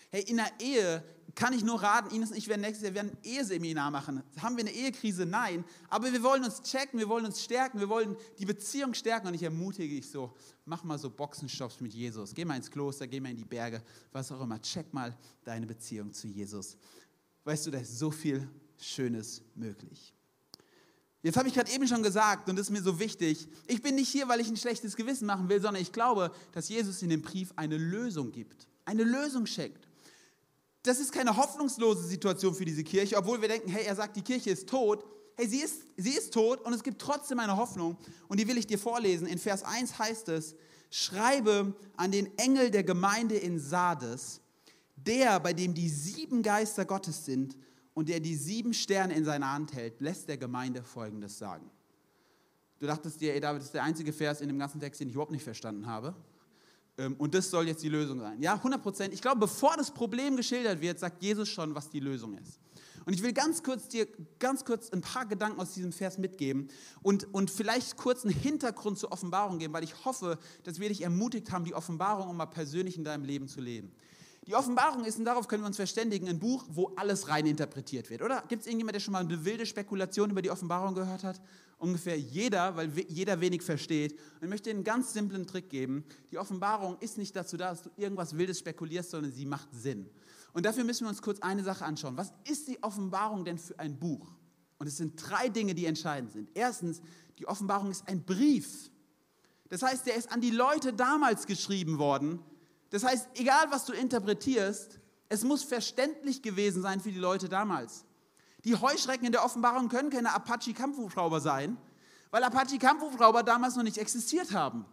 Hey, 0.09 0.23
in 0.23 0.37
der 0.37 0.51
Ehe 0.59 1.03
kann 1.37 1.53
ich 1.53 1.63
nur 1.63 1.81
raten, 1.81 2.15
Ines 2.15 2.31
und 2.31 2.37
ich 2.37 2.47
werden 2.47 2.61
nächstes 2.61 2.83
Jahr 2.83 2.95
werden 2.95 3.11
ein 3.11 3.17
Eheseminar 3.23 3.91
machen. 3.91 4.23
Haben 4.41 4.57
wir 4.57 4.63
eine 4.63 4.73
Ehekrise? 4.73 5.25
Nein. 5.25 5.63
Aber 5.87 6.11
wir 6.11 6.23
wollen 6.23 6.43
uns 6.43 6.63
checken, 6.63 6.99
wir 6.99 7.07
wollen 7.07 7.25
uns 7.25 7.43
stärken, 7.43 7.79
wir 7.79 7.89
wollen 7.89 8.17
die 8.39 8.45
Beziehung 8.45 8.95
stärken. 8.95 9.27
Und 9.27 9.35
ich 9.35 9.43
ermutige 9.43 9.95
dich 9.95 10.09
so, 10.09 10.33
mach 10.65 10.83
mal 10.83 10.97
so 10.97 11.11
Boxenstops 11.11 11.79
mit 11.79 11.93
Jesus. 11.93 12.33
Geh 12.33 12.43
mal 12.43 12.55
ins 12.55 12.71
Kloster, 12.71 13.05
geh 13.05 13.19
mal 13.19 13.29
in 13.29 13.37
die 13.37 13.45
Berge, 13.45 13.83
was 14.11 14.31
auch 14.31 14.41
immer. 14.41 14.59
Check 14.61 14.91
mal 14.93 15.15
deine 15.43 15.67
Beziehung 15.67 16.11
zu 16.11 16.27
Jesus. 16.27 16.75
Weißt 17.43 17.67
du, 17.67 17.71
da 17.71 17.77
ist 17.77 17.99
so 17.99 18.09
viel 18.09 18.49
Schönes 18.79 19.43
möglich. 19.53 20.13
Jetzt 21.21 21.37
habe 21.37 21.49
ich 21.49 21.53
gerade 21.53 21.71
eben 21.71 21.87
schon 21.87 22.01
gesagt, 22.01 22.49
und 22.49 22.55
das 22.55 22.67
ist 22.67 22.71
mir 22.71 22.81
so 22.81 22.99
wichtig, 22.99 23.47
ich 23.67 23.81
bin 23.81 23.95
nicht 23.95 24.09
hier, 24.09 24.27
weil 24.27 24.39
ich 24.39 24.47
ein 24.47 24.57
schlechtes 24.57 24.95
Gewissen 24.95 25.27
machen 25.27 25.49
will, 25.49 25.61
sondern 25.61 25.81
ich 25.81 25.91
glaube, 25.91 26.31
dass 26.51 26.69
Jesus 26.69 27.01
in 27.03 27.09
dem 27.09 27.21
Brief 27.21 27.53
eine 27.55 27.77
Lösung 27.77 28.31
gibt, 28.31 28.67
eine 28.85 29.03
Lösung 29.03 29.45
schenkt. 29.45 29.86
Das 30.87 30.99
ist 31.01 31.11
keine 31.11 31.35
hoffnungslose 31.35 32.07
Situation 32.07 32.55
für 32.55 32.63
diese 32.63 32.81
Kirche, 32.81 33.17
obwohl 33.17 33.41
wir 33.41 33.49
denken, 33.49 33.69
hey, 33.69 33.85
er 33.85 33.95
sagt, 33.95 34.15
die 34.15 34.21
Kirche 34.21 34.51
ist 34.51 34.69
tot. 34.69 35.03
Hey, 35.35 35.45
sie 35.45 35.59
ist, 35.59 35.81
sie 35.97 36.11
ist 36.11 36.33
tot 36.33 36.61
und 36.61 36.71
es 36.71 36.81
gibt 36.81 37.01
trotzdem 37.01 37.39
eine 37.39 37.57
Hoffnung 37.57 37.97
und 38.29 38.39
die 38.39 38.47
will 38.47 38.57
ich 38.57 38.67
dir 38.67 38.79
vorlesen. 38.79 39.27
In 39.27 39.37
Vers 39.37 39.63
1 39.63 39.99
heißt 39.99 40.29
es, 40.29 40.55
schreibe 40.89 41.75
an 41.97 42.11
den 42.11 42.37
Engel 42.37 42.71
der 42.71 42.85
Gemeinde 42.85 43.35
in 43.35 43.59
Sardes, 43.59 44.39
der, 44.95 45.41
bei 45.41 45.51
dem 45.51 45.73
die 45.73 45.89
sieben 45.89 46.41
Geister 46.41 46.85
Gottes 46.85 47.25
sind 47.25 47.57
und 47.93 48.07
der 48.07 48.21
die 48.21 48.35
sieben 48.35 48.73
Sterne 48.73 49.13
in 49.13 49.25
seiner 49.25 49.51
Hand 49.51 49.73
hält, 49.73 49.99
lässt 49.99 50.29
der 50.29 50.37
Gemeinde 50.37 50.83
Folgendes 50.83 51.37
sagen. 51.37 51.69
Du 52.79 52.85
dachtest 52.85 53.19
dir, 53.19 53.33
ey 53.33 53.41
David, 53.41 53.59
das 53.59 53.67
ist 53.67 53.73
der 53.73 53.83
einzige 53.83 54.13
Vers 54.13 54.39
in 54.39 54.47
dem 54.47 54.57
ganzen 54.57 54.79
Text, 54.79 55.01
den 55.01 55.09
ich 55.09 55.15
überhaupt 55.15 55.33
nicht 55.33 55.43
verstanden 55.43 55.85
habe. 55.85 56.15
Ähm, 56.97 57.15
und 57.17 57.33
das 57.33 57.49
soll 57.49 57.67
jetzt 57.67 57.83
die 57.83 57.89
Lösung 57.89 58.19
sein. 58.19 58.41
Ja, 58.41 58.55
100 58.55 58.81
Prozent. 58.81 59.13
Ich 59.13 59.21
glaube, 59.21 59.39
bevor 59.39 59.75
das 59.77 59.91
Problem 59.91 60.35
geschildert 60.35 60.81
wird, 60.81 60.99
sagt 60.99 61.21
Jesus 61.21 61.49
schon, 61.49 61.75
was 61.75 61.89
die 61.89 61.99
Lösung 61.99 62.37
ist. 62.37 62.59
Und 63.05 63.13
ich 63.13 63.23
will 63.23 63.31
ganz 63.31 63.63
kurz 63.63 63.87
dir 63.87 64.05
ganz 64.37 64.65
kurz 64.65 64.89
ein 64.91 64.99
paar 64.99 65.25
Gedanken 65.25 65.61
aus 65.61 65.73
diesem 65.73 65.93
Vers 65.93 66.17
mitgeben 66.17 66.67
und, 67.01 67.33
und 67.33 67.49
vielleicht 67.49 67.95
kurz 67.95 68.25
einen 68.25 68.33
Hintergrund 68.33 68.99
zur 68.99 69.13
Offenbarung 69.13 69.59
geben, 69.59 69.73
weil 69.73 69.85
ich 69.85 70.03
hoffe, 70.03 70.37
dass 70.63 70.81
wir 70.81 70.89
dich 70.89 71.03
ermutigt 71.03 71.49
haben, 71.53 71.63
die 71.63 71.73
Offenbarung 71.73 72.29
um 72.29 72.35
mal 72.35 72.47
persönlich 72.47 72.97
in 72.97 73.05
deinem 73.05 73.23
Leben 73.23 73.47
zu 73.47 73.61
leben. 73.61 73.93
Die 74.45 74.55
Offenbarung 74.55 75.05
ist, 75.05 75.19
und 75.19 75.25
darauf 75.25 75.47
können 75.47 75.63
wir 75.63 75.67
uns 75.67 75.77
verständigen, 75.77 76.27
ein 76.27 76.39
Buch, 76.39 76.65
wo 76.69 76.91
alles 76.97 77.29
rein 77.29 77.45
interpretiert 77.45 78.09
wird, 78.09 78.21
oder? 78.21 78.43
Gibt 78.49 78.61
es 78.61 78.67
irgendjemand, 78.67 78.95
der 78.95 78.99
schon 78.99 79.13
mal 79.13 79.19
eine 79.19 79.45
wilde 79.45 79.65
Spekulation 79.65 80.29
über 80.29 80.41
die 80.41 80.51
Offenbarung 80.51 80.93
gehört 80.93 81.23
hat? 81.23 81.41
Ungefähr 81.77 82.17
jeder, 82.19 82.75
weil 82.75 82.91
jeder 83.07 83.39
wenig 83.39 83.61
versteht. 83.61 84.13
Und 84.13 84.43
ich 84.43 84.49
möchte 84.49 84.69
dir 84.69 84.75
einen 84.75 84.83
ganz 84.83 85.13
simplen 85.13 85.45
Trick 85.45 85.69
geben. 85.69 86.03
Die 86.31 86.37
Offenbarung 86.37 86.97
ist 86.99 87.17
nicht 87.17 87.35
dazu 87.35 87.55
da, 87.55 87.69
dass 87.69 87.83
du 87.83 87.91
irgendwas 87.97 88.37
Wildes 88.37 88.59
spekulierst, 88.59 89.11
sondern 89.11 89.31
sie 89.31 89.45
macht 89.45 89.69
Sinn. 89.73 90.09
Und 90.53 90.65
dafür 90.65 90.83
müssen 90.83 91.05
wir 91.05 91.09
uns 91.09 91.21
kurz 91.21 91.39
eine 91.41 91.63
Sache 91.63 91.85
anschauen. 91.85 92.17
Was 92.17 92.33
ist 92.49 92.67
die 92.67 92.81
Offenbarung 92.81 93.45
denn 93.45 93.59
für 93.59 93.77
ein 93.77 93.99
Buch? 93.99 94.27
Und 94.79 94.87
es 94.87 94.97
sind 94.97 95.15
drei 95.17 95.49
Dinge, 95.49 95.75
die 95.75 95.85
entscheidend 95.85 96.31
sind. 96.31 96.49
Erstens, 96.53 97.01
die 97.37 97.47
Offenbarung 97.47 97.91
ist 97.91 98.07
ein 98.07 98.23
Brief. 98.23 98.89
Das 99.69 99.83
heißt, 99.83 100.07
der 100.07 100.15
ist 100.15 100.31
an 100.31 100.41
die 100.41 100.51
Leute 100.51 100.93
damals 100.93 101.45
geschrieben 101.45 101.99
worden, 101.99 102.39
das 102.89 103.03
heißt, 103.03 103.29
egal 103.35 103.69
was 103.69 103.85
du 103.85 103.93
interpretierst, 103.93 104.99
es 105.29 105.43
muss 105.43 105.63
verständlich 105.63 106.41
gewesen 106.41 106.81
sein 106.81 107.01
für 107.01 107.11
die 107.11 107.19
Leute 107.19 107.49
damals. 107.49 108.05
Die 108.67 108.75
Heuschrecken 108.75 109.25
in 109.25 109.31
der 109.31 109.45
Offenbarung 109.45 109.87
können 109.87 110.09
keine 110.09 110.33
Apache-Kampfhubschrauber 110.33 111.39
sein, 111.39 111.77
weil 112.31 112.43
Apache-Kampfhubschrauber 112.43 113.41
damals 113.41 113.77
noch 113.77 113.83
nicht 113.83 113.97
existiert 113.97 114.51
haben. 114.51 114.85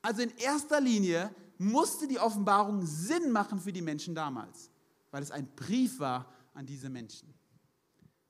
Also 0.00 0.22
in 0.22 0.30
erster 0.38 0.80
Linie 0.80 1.28
musste 1.58 2.08
die 2.08 2.18
Offenbarung 2.18 2.86
Sinn 2.86 3.30
machen 3.30 3.60
für 3.60 3.74
die 3.74 3.82
Menschen 3.82 4.14
damals, 4.14 4.70
weil 5.10 5.22
es 5.22 5.30
ein 5.30 5.46
Brief 5.54 6.00
war 6.00 6.32
an 6.54 6.64
diese 6.64 6.88
Menschen. 6.88 7.34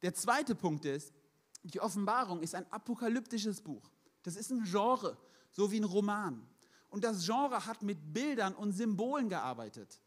Der 0.02 0.12
zweite 0.12 0.56
Punkt 0.56 0.84
ist, 0.86 1.14
die 1.62 1.80
Offenbarung 1.80 2.42
ist 2.42 2.56
ein 2.56 2.66
apokalyptisches 2.72 3.60
Buch. 3.60 3.88
Das 4.24 4.34
ist 4.34 4.50
ein 4.50 4.64
Genre, 4.64 5.16
so 5.52 5.70
wie 5.70 5.78
ein 5.78 5.84
Roman. 5.84 6.44
Und 6.88 7.04
das 7.04 7.24
Genre 7.24 7.64
hat 7.64 7.80
mit 7.84 8.12
Bildern 8.12 8.56
und 8.56 8.72
Symbolen 8.72 9.28
gearbeitet. 9.28 10.00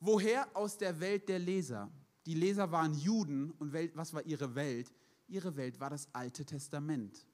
Woher? 0.00 0.46
Aus 0.54 0.76
der 0.76 1.00
Welt 1.00 1.30
der 1.30 1.38
Leser. 1.38 1.90
Die 2.26 2.34
Leser 2.34 2.72
waren 2.72 2.94
Juden 2.94 3.52
und 3.52 3.72
was 3.94 4.12
war 4.12 4.24
ihre 4.26 4.54
Welt? 4.54 4.92
Ihre 5.28 5.56
Welt 5.56 5.80
war 5.80 5.90
das 5.90 6.08
Alte 6.12 6.44
Testament. 6.44 7.26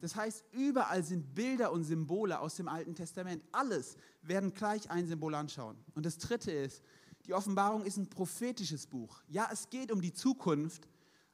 Das 0.00 0.14
heißt, 0.14 0.44
überall 0.52 1.02
sind 1.02 1.34
Bilder 1.34 1.72
und 1.72 1.84
Symbole 1.84 2.38
aus 2.38 2.56
dem 2.56 2.68
Alten 2.68 2.94
Testament. 2.94 3.42
Alles 3.52 3.96
werden 4.20 4.52
gleich 4.52 4.90
ein 4.90 5.06
Symbol 5.06 5.34
anschauen. 5.34 5.78
Und 5.94 6.04
das 6.04 6.18
Dritte 6.18 6.52
ist, 6.52 6.82
die 7.24 7.32
Offenbarung 7.32 7.84
ist 7.84 7.96
ein 7.96 8.10
prophetisches 8.10 8.86
Buch. 8.86 9.22
Ja, 9.28 9.48
es 9.50 9.70
geht 9.70 9.90
um 9.90 10.02
die 10.02 10.12
Zukunft, 10.12 10.86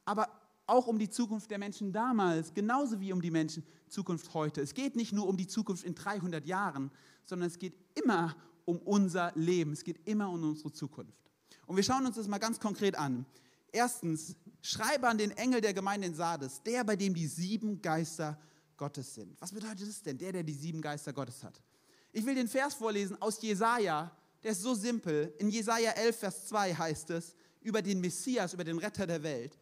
aber 0.04 0.28
auch 0.66 0.86
um 0.86 1.00
die 1.00 1.10
Zukunft 1.10 1.50
der 1.50 1.58
Menschen 1.58 1.92
damals, 1.92 2.54
genauso 2.54 3.00
wie 3.00 3.12
um 3.12 3.20
die 3.20 3.32
Menschen 3.32 3.64
Zukunft 3.88 4.32
heute. 4.34 4.60
Es 4.60 4.72
geht 4.72 4.94
nicht 4.94 5.12
nur 5.12 5.26
um 5.26 5.36
die 5.36 5.48
Zukunft 5.48 5.82
in 5.82 5.96
300 5.96 6.46
Jahren, 6.46 6.92
sondern 7.24 7.48
es 7.48 7.58
geht 7.58 7.74
immer 7.96 8.36
um 8.66 8.78
unser 8.78 9.32
Leben. 9.34 9.72
Es 9.72 9.82
geht 9.82 10.06
immer 10.06 10.30
um 10.30 10.44
unsere 10.44 10.70
Zukunft. 10.70 11.29
Und 11.70 11.76
wir 11.76 11.84
schauen 11.84 12.04
uns 12.04 12.16
das 12.16 12.26
mal 12.26 12.38
ganz 12.38 12.58
konkret 12.58 12.96
an. 12.96 13.24
Erstens, 13.70 14.34
schreibe 14.60 15.06
an 15.06 15.18
den 15.18 15.30
Engel 15.30 15.60
der 15.60 15.72
Gemeinde 15.72 16.08
in 16.08 16.16
Sardes, 16.16 16.60
der, 16.64 16.82
bei 16.82 16.96
dem 16.96 17.14
die 17.14 17.28
sieben 17.28 17.80
Geister 17.80 18.36
Gottes 18.76 19.14
sind. 19.14 19.40
Was 19.40 19.52
bedeutet 19.52 19.86
das 19.86 20.02
denn, 20.02 20.18
der, 20.18 20.32
der 20.32 20.42
die 20.42 20.52
sieben 20.52 20.82
Geister 20.82 21.12
Gottes 21.12 21.44
hat? 21.44 21.62
Ich 22.10 22.26
will 22.26 22.34
den 22.34 22.48
Vers 22.48 22.74
vorlesen 22.74 23.22
aus 23.22 23.40
Jesaja, 23.40 24.10
der 24.42 24.50
ist 24.50 24.62
so 24.62 24.74
simpel. 24.74 25.32
In 25.38 25.48
Jesaja 25.48 25.92
11, 25.92 26.16
Vers 26.18 26.48
2 26.48 26.74
heißt 26.74 27.10
es 27.10 27.36
über 27.60 27.82
den 27.82 28.00
Messias, 28.00 28.52
über 28.52 28.64
den 28.64 28.78
Retter 28.78 29.06
der 29.06 29.22
Welt. 29.22 29.56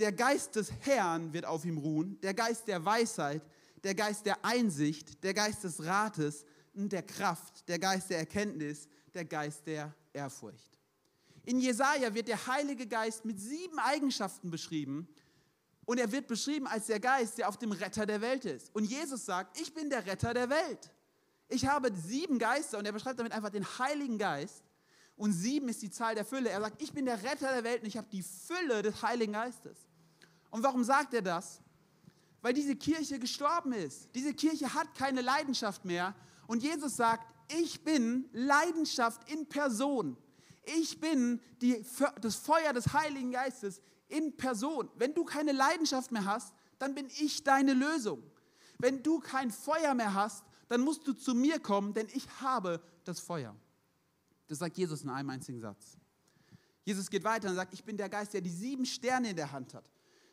Der 0.00 0.10
Geist 0.10 0.56
des 0.56 0.72
Herrn 0.80 1.32
wird 1.32 1.44
auf 1.44 1.64
ihm 1.64 1.78
ruhen, 1.78 2.20
der 2.20 2.34
Geist 2.34 2.66
der 2.66 2.84
Weisheit, 2.84 3.42
der 3.84 3.94
Geist 3.94 4.26
der 4.26 4.44
Einsicht, 4.44 5.22
der 5.22 5.34
Geist 5.34 5.62
des 5.62 5.84
Rates 5.84 6.44
und 6.74 6.90
der 6.90 7.04
Kraft, 7.04 7.68
der 7.68 7.78
Geist 7.78 8.10
der 8.10 8.18
Erkenntnis, 8.18 8.88
der 9.14 9.24
Geist 9.24 9.64
der 9.68 9.94
Ehrfurcht. 10.12 10.77
In 11.48 11.60
Jesaja 11.60 12.12
wird 12.12 12.28
der 12.28 12.46
Heilige 12.46 12.86
Geist 12.86 13.24
mit 13.24 13.40
sieben 13.40 13.78
Eigenschaften 13.78 14.50
beschrieben 14.50 15.08
und 15.86 15.96
er 15.96 16.12
wird 16.12 16.26
beschrieben 16.26 16.66
als 16.66 16.88
der 16.88 17.00
Geist, 17.00 17.38
der 17.38 17.48
auf 17.48 17.56
dem 17.56 17.72
Retter 17.72 18.04
der 18.04 18.20
Welt 18.20 18.44
ist. 18.44 18.68
Und 18.74 18.84
Jesus 18.84 19.24
sagt, 19.24 19.58
ich 19.58 19.72
bin 19.72 19.88
der 19.88 20.04
Retter 20.04 20.34
der 20.34 20.50
Welt. 20.50 20.90
Ich 21.48 21.66
habe 21.66 21.90
sieben 21.94 22.38
Geister 22.38 22.76
und 22.76 22.84
er 22.84 22.92
beschreibt 22.92 23.18
damit 23.18 23.32
einfach 23.32 23.48
den 23.48 23.64
Heiligen 23.64 24.18
Geist. 24.18 24.62
Und 25.16 25.32
sieben 25.32 25.70
ist 25.70 25.80
die 25.80 25.90
Zahl 25.90 26.14
der 26.14 26.26
Fülle. 26.26 26.50
Er 26.50 26.60
sagt, 26.60 26.82
ich 26.82 26.92
bin 26.92 27.06
der 27.06 27.22
Retter 27.22 27.50
der 27.50 27.64
Welt 27.64 27.80
und 27.80 27.88
ich 27.88 27.96
habe 27.96 28.08
die 28.12 28.22
Fülle 28.22 28.82
des 28.82 29.00
Heiligen 29.00 29.32
Geistes. 29.32 29.78
Und 30.50 30.62
warum 30.62 30.84
sagt 30.84 31.14
er 31.14 31.22
das? 31.22 31.62
Weil 32.42 32.52
diese 32.52 32.76
Kirche 32.76 33.18
gestorben 33.18 33.72
ist. 33.72 34.10
Diese 34.14 34.34
Kirche 34.34 34.74
hat 34.74 34.94
keine 34.94 35.22
Leidenschaft 35.22 35.86
mehr. 35.86 36.14
Und 36.46 36.62
Jesus 36.62 36.94
sagt, 36.94 37.26
ich 37.58 37.82
bin 37.84 38.28
Leidenschaft 38.32 39.32
in 39.32 39.48
Person. 39.48 40.18
Ich 40.76 41.00
bin 41.00 41.40
die, 41.60 41.84
das 42.20 42.36
Feuer 42.36 42.72
des 42.72 42.92
Heiligen 42.92 43.30
Geistes 43.30 43.80
in 44.08 44.36
Person. 44.36 44.90
Wenn 44.96 45.14
du 45.14 45.24
keine 45.24 45.52
Leidenschaft 45.52 46.12
mehr 46.12 46.24
hast, 46.24 46.54
dann 46.78 46.94
bin 46.94 47.08
ich 47.18 47.44
deine 47.44 47.74
Lösung. 47.74 48.22
Wenn 48.78 49.02
du 49.02 49.18
kein 49.18 49.50
Feuer 49.50 49.94
mehr 49.94 50.14
hast, 50.14 50.44
dann 50.68 50.82
musst 50.82 51.06
du 51.06 51.12
zu 51.12 51.34
mir 51.34 51.58
kommen, 51.58 51.94
denn 51.94 52.06
ich 52.14 52.28
habe 52.40 52.80
das 53.04 53.20
Feuer. 53.20 53.56
Das 54.46 54.58
sagt 54.58 54.76
Jesus 54.76 55.02
in 55.02 55.10
einem 55.10 55.30
einzigen 55.30 55.60
Satz. 55.60 55.96
Jesus 56.84 57.10
geht 57.10 57.24
weiter 57.24 57.48
und 57.48 57.54
sagt, 57.54 57.74
ich 57.74 57.84
bin 57.84 57.96
der 57.96 58.08
Geist, 58.08 58.32
der 58.32 58.40
die 58.40 58.50
sieben 58.50 58.86
Sterne 58.86 59.30
in 59.30 59.36
der 59.36 59.52
Hand 59.52 59.74
hat. 59.74 59.90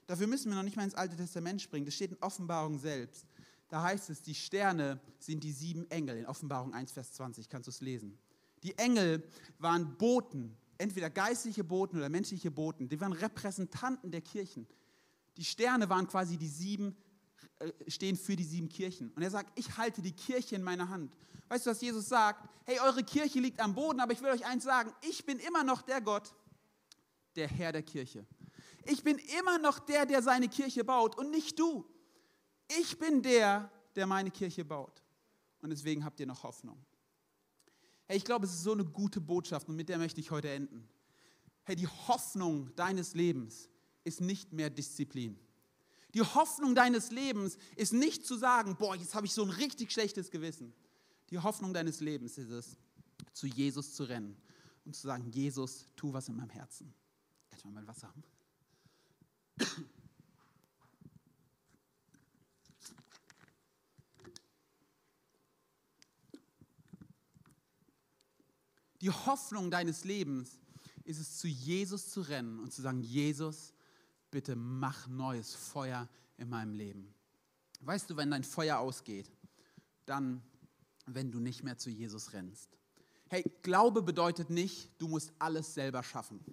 Dafür 0.07 0.27
müssen 0.27 0.49
wir 0.49 0.55
noch 0.55 0.63
nicht 0.63 0.77
mal 0.77 0.83
ins 0.83 0.95
Alte 0.95 1.15
Testament 1.15 1.61
springen. 1.61 1.85
Das 1.85 1.95
steht 1.95 2.11
in 2.11 2.17
Offenbarung 2.21 2.77
selbst. 2.77 3.25
Da 3.67 3.81
heißt 3.81 4.09
es, 4.09 4.21
die 4.21 4.35
Sterne 4.35 4.99
sind 5.19 5.43
die 5.43 5.51
sieben 5.51 5.89
Engel. 5.89 6.17
In 6.17 6.25
Offenbarung 6.27 6.73
1, 6.73 6.91
Vers 6.91 7.13
20 7.13 7.49
kannst 7.49 7.67
du 7.67 7.71
es 7.71 7.81
lesen. 7.81 8.17
Die 8.65 8.75
Engel 8.79 9.23
waren 9.59 9.95
Boten, 9.95 10.57
entweder 10.79 11.11
geistliche 11.11 11.63
Boten 11.63 11.99
oder 11.99 12.09
menschliche 12.09 12.49
Boten. 12.49 12.89
Die 12.89 12.99
waren 12.99 13.13
Repräsentanten 13.13 14.09
der 14.09 14.21
Kirchen. 14.21 14.67
Die 15.37 15.45
Sterne 15.45 15.87
waren 15.87 16.07
quasi 16.07 16.35
die 16.35 16.47
sieben, 16.47 16.97
äh, 17.59 17.71
stehen 17.87 18.15
für 18.15 18.35
die 18.35 18.43
sieben 18.43 18.67
Kirchen. 18.67 19.11
Und 19.11 19.21
er 19.21 19.29
sagt, 19.29 19.51
ich 19.57 19.77
halte 19.77 20.01
die 20.01 20.13
Kirche 20.13 20.55
in 20.55 20.63
meiner 20.63 20.89
Hand. 20.89 21.15
Weißt 21.47 21.67
du, 21.67 21.69
was 21.69 21.79
Jesus 21.79 22.09
sagt? 22.09 22.49
Hey, 22.65 22.79
eure 22.79 23.03
Kirche 23.03 23.39
liegt 23.39 23.59
am 23.59 23.75
Boden, 23.75 23.99
aber 23.99 24.13
ich 24.13 24.21
will 24.23 24.31
euch 24.31 24.43
eins 24.47 24.63
sagen, 24.63 24.91
ich 25.07 25.23
bin 25.27 25.37
immer 25.37 25.63
noch 25.63 25.83
der 25.83 26.01
Gott, 26.01 26.33
der 27.35 27.47
Herr 27.47 27.71
der 27.71 27.83
Kirche. 27.83 28.25
Ich 28.85 29.03
bin 29.03 29.19
immer 29.39 29.59
noch 29.59 29.77
der, 29.77 30.07
der 30.07 30.23
seine 30.23 30.49
Kirche 30.49 30.83
baut 30.83 31.15
und 31.19 31.29
nicht 31.29 31.59
du. 31.59 31.85
Ich 32.79 32.97
bin 32.97 33.21
der, 33.21 33.69
der 33.95 34.07
meine 34.07 34.31
Kirche 34.31 34.65
baut. 34.65 35.03
Und 35.61 35.69
deswegen 35.69 36.03
habt 36.03 36.19
ihr 36.19 36.25
noch 36.25 36.41
Hoffnung. 36.41 36.83
Hey, 38.07 38.17
ich 38.17 38.25
glaube, 38.25 38.45
es 38.45 38.53
ist 38.53 38.63
so 38.63 38.73
eine 38.73 38.85
gute 38.85 39.19
Botschaft 39.19 39.67
und 39.67 39.75
mit 39.75 39.89
der 39.89 39.97
möchte 39.97 40.19
ich 40.19 40.31
heute 40.31 40.49
enden. 40.49 40.87
Hey, 41.63 41.75
die 41.75 41.87
Hoffnung 41.87 42.73
deines 42.75 43.15
Lebens 43.15 43.69
ist 44.03 44.21
nicht 44.21 44.53
mehr 44.53 44.69
Disziplin. 44.69 45.39
Die 46.13 46.21
Hoffnung 46.21 46.75
deines 46.75 47.11
Lebens 47.11 47.57
ist 47.75 47.91
nicht 47.91 48.25
zu 48.25 48.37
sagen, 48.37 48.77
boah, 48.77 48.95
jetzt 48.95 49.15
habe 49.15 49.25
ich 49.25 49.33
so 49.33 49.43
ein 49.43 49.49
richtig 49.49 49.91
schlechtes 49.91 50.31
Gewissen. 50.31 50.73
Die 51.29 51.39
Hoffnung 51.39 51.73
deines 51.73 51.99
Lebens 51.99 52.37
ist 52.37 52.51
es, 52.51 52.77
zu 53.33 53.47
Jesus 53.47 53.93
zu 53.95 54.03
rennen 54.03 54.37
und 54.85 54.95
zu 54.95 55.07
sagen, 55.07 55.29
Jesus, 55.31 55.87
tu 55.95 56.13
was 56.13 56.29
in 56.29 56.35
meinem 56.35 56.51
Herzen. 56.51 56.93
Kann 57.49 57.57
ich 57.57 57.65
mal 57.65 57.71
mein 57.71 57.87
Wasser 57.87 58.07
haben? 58.07 58.23
Die 69.05 69.11
Hoffnung 69.11 69.69
deines 69.69 70.03
Lebens 70.03 70.57
ist 71.03 71.19
es, 71.19 71.37
zu 71.37 71.47
Jesus 71.47 72.09
zu 72.09 72.21
rennen 72.21 72.59
und 72.59 72.73
zu 72.73 72.81
sagen, 72.81 73.01
Jesus, 73.01 73.71
bitte 74.31 74.55
mach 74.55 75.07
neues 75.07 75.53
Feuer 75.53 76.09
in 76.37 76.49
meinem 76.49 76.73
Leben. 76.73 77.13
Weißt 77.81 78.09
du, 78.09 78.17
wenn 78.17 78.31
dein 78.31 78.43
Feuer 78.43 78.79
ausgeht, 78.79 79.31
dann, 80.07 80.41
wenn 81.05 81.31
du 81.31 81.39
nicht 81.39 81.61
mehr 81.61 81.77
zu 81.77 81.91
Jesus 81.91 82.33
rennst. 82.33 82.79
Hey, 83.29 83.43
Glaube 83.61 84.01
bedeutet 84.01 84.49
nicht, 84.49 84.89
du 84.97 85.07
musst 85.07 85.31
alles 85.37 85.75
selber 85.75 86.01
schaffen. 86.01 86.43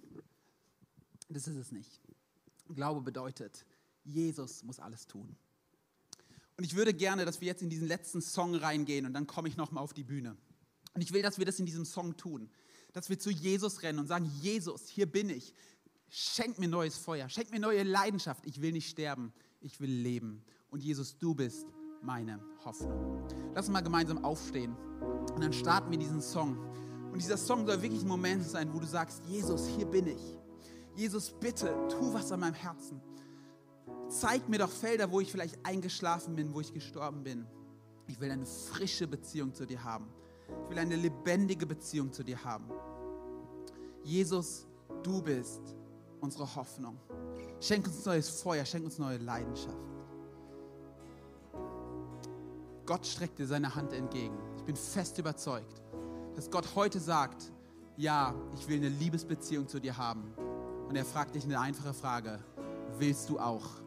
Das 1.29 1.47
ist 1.47 1.57
es 1.57 1.71
nicht. 1.71 2.01
Glaube 2.67 3.01
bedeutet, 3.01 3.65
Jesus 4.03 4.61
muss 4.61 4.79
alles 4.79 5.07
tun. 5.07 5.35
Und 6.57 6.65
ich 6.65 6.75
würde 6.75 6.93
gerne, 6.93 7.25
dass 7.25 7.41
wir 7.41 7.47
jetzt 7.47 7.63
in 7.63 7.71
diesen 7.71 7.87
letzten 7.87 8.21
Song 8.21 8.53
reingehen 8.53 9.07
und 9.07 9.13
dann 9.13 9.25
komme 9.25 9.47
ich 9.47 9.57
nochmal 9.57 9.83
auf 9.83 9.93
die 9.93 10.03
Bühne. 10.03 10.37
Und 10.93 11.01
ich 11.01 11.13
will, 11.13 11.21
dass 11.21 11.37
wir 11.37 11.45
das 11.45 11.59
in 11.59 11.65
diesem 11.65 11.85
Song 11.85 12.15
tun. 12.17 12.49
Dass 12.93 13.09
wir 13.09 13.17
zu 13.17 13.31
Jesus 13.31 13.81
rennen 13.81 13.99
und 13.99 14.07
sagen, 14.07 14.31
Jesus, 14.41 14.87
hier 14.87 15.05
bin 15.05 15.29
ich. 15.29 15.53
Schenk 16.09 16.59
mir 16.59 16.67
neues 16.67 16.97
Feuer, 16.97 17.27
schenk 17.27 17.49
mir 17.49 17.59
neue 17.59 17.81
Leidenschaft. 17.81 18.45
Ich 18.45 18.61
will 18.61 18.71
nicht 18.71 18.89
sterben, 18.89 19.33
ich 19.61 19.79
will 19.79 19.89
leben. 19.89 20.43
Und 20.69 20.83
Jesus, 20.83 21.17
du 21.17 21.33
bist 21.33 21.65
meine 22.03 22.39
Hoffnung. 22.63 23.27
Lass 23.55 23.65
uns 23.65 23.73
mal 23.73 23.81
gemeinsam 23.81 24.23
aufstehen 24.23 24.75
und 25.33 25.41
dann 25.41 25.53
starten 25.53 25.89
wir 25.89 25.97
diesen 25.97 26.21
Song. 26.21 26.57
Und 27.11 27.21
dieser 27.21 27.37
Song 27.37 27.65
soll 27.65 27.81
wirklich 27.81 28.03
ein 28.03 28.07
Moment 28.07 28.43
sein, 28.43 28.73
wo 28.73 28.79
du 28.79 28.85
sagst, 28.85 29.23
Jesus, 29.27 29.67
hier 29.67 29.85
bin 29.85 30.07
ich. 30.07 30.37
Jesus, 30.95 31.33
bitte, 31.39 31.75
tu 31.89 32.13
was 32.13 32.31
an 32.31 32.41
meinem 32.41 32.53
Herzen. 32.53 33.01
Zeig 34.09 34.47
mir 34.49 34.59
doch 34.59 34.69
Felder, 34.69 35.11
wo 35.11 35.19
ich 35.19 35.31
vielleicht 35.31 35.65
eingeschlafen 35.65 36.35
bin, 36.35 36.53
wo 36.53 36.61
ich 36.61 36.73
gestorben 36.73 37.23
bin. 37.23 37.47
Ich 38.07 38.19
will 38.19 38.29
eine 38.29 38.45
frische 38.45 39.07
Beziehung 39.07 39.53
zu 39.53 39.65
dir 39.65 39.83
haben. 39.83 40.07
Ich 40.63 40.69
will 40.69 40.79
eine 40.79 40.95
lebendige 40.95 41.65
Beziehung 41.65 42.11
zu 42.11 42.23
dir 42.23 42.43
haben. 42.43 42.69
Jesus, 44.03 44.67
du 45.03 45.21
bist 45.21 45.61
unsere 46.19 46.55
Hoffnung. 46.55 46.97
Schenk 47.59 47.87
uns 47.87 48.05
neues 48.05 48.41
Feuer, 48.41 48.65
schenk 48.65 48.85
uns 48.85 48.97
neue 48.99 49.17
Leidenschaft. 49.17 49.77
Gott 52.85 53.05
streckt 53.05 53.39
dir 53.39 53.47
seine 53.47 53.73
Hand 53.73 53.93
entgegen. 53.93 54.37
Ich 54.57 54.63
bin 54.63 54.75
fest 54.75 55.17
überzeugt, 55.17 55.81
dass 56.35 56.49
Gott 56.49 56.75
heute 56.75 56.99
sagt, 56.99 57.51
ja, 57.95 58.33
ich 58.55 58.67
will 58.67 58.77
eine 58.77 58.89
Liebesbeziehung 58.89 59.67
zu 59.67 59.79
dir 59.79 59.97
haben. 59.97 60.33
Und 60.89 60.95
er 60.95 61.05
fragt 61.05 61.35
dich 61.35 61.45
eine 61.45 61.59
einfache 61.59 61.93
Frage, 61.93 62.39
willst 62.97 63.29
du 63.29 63.39
auch? 63.39 63.82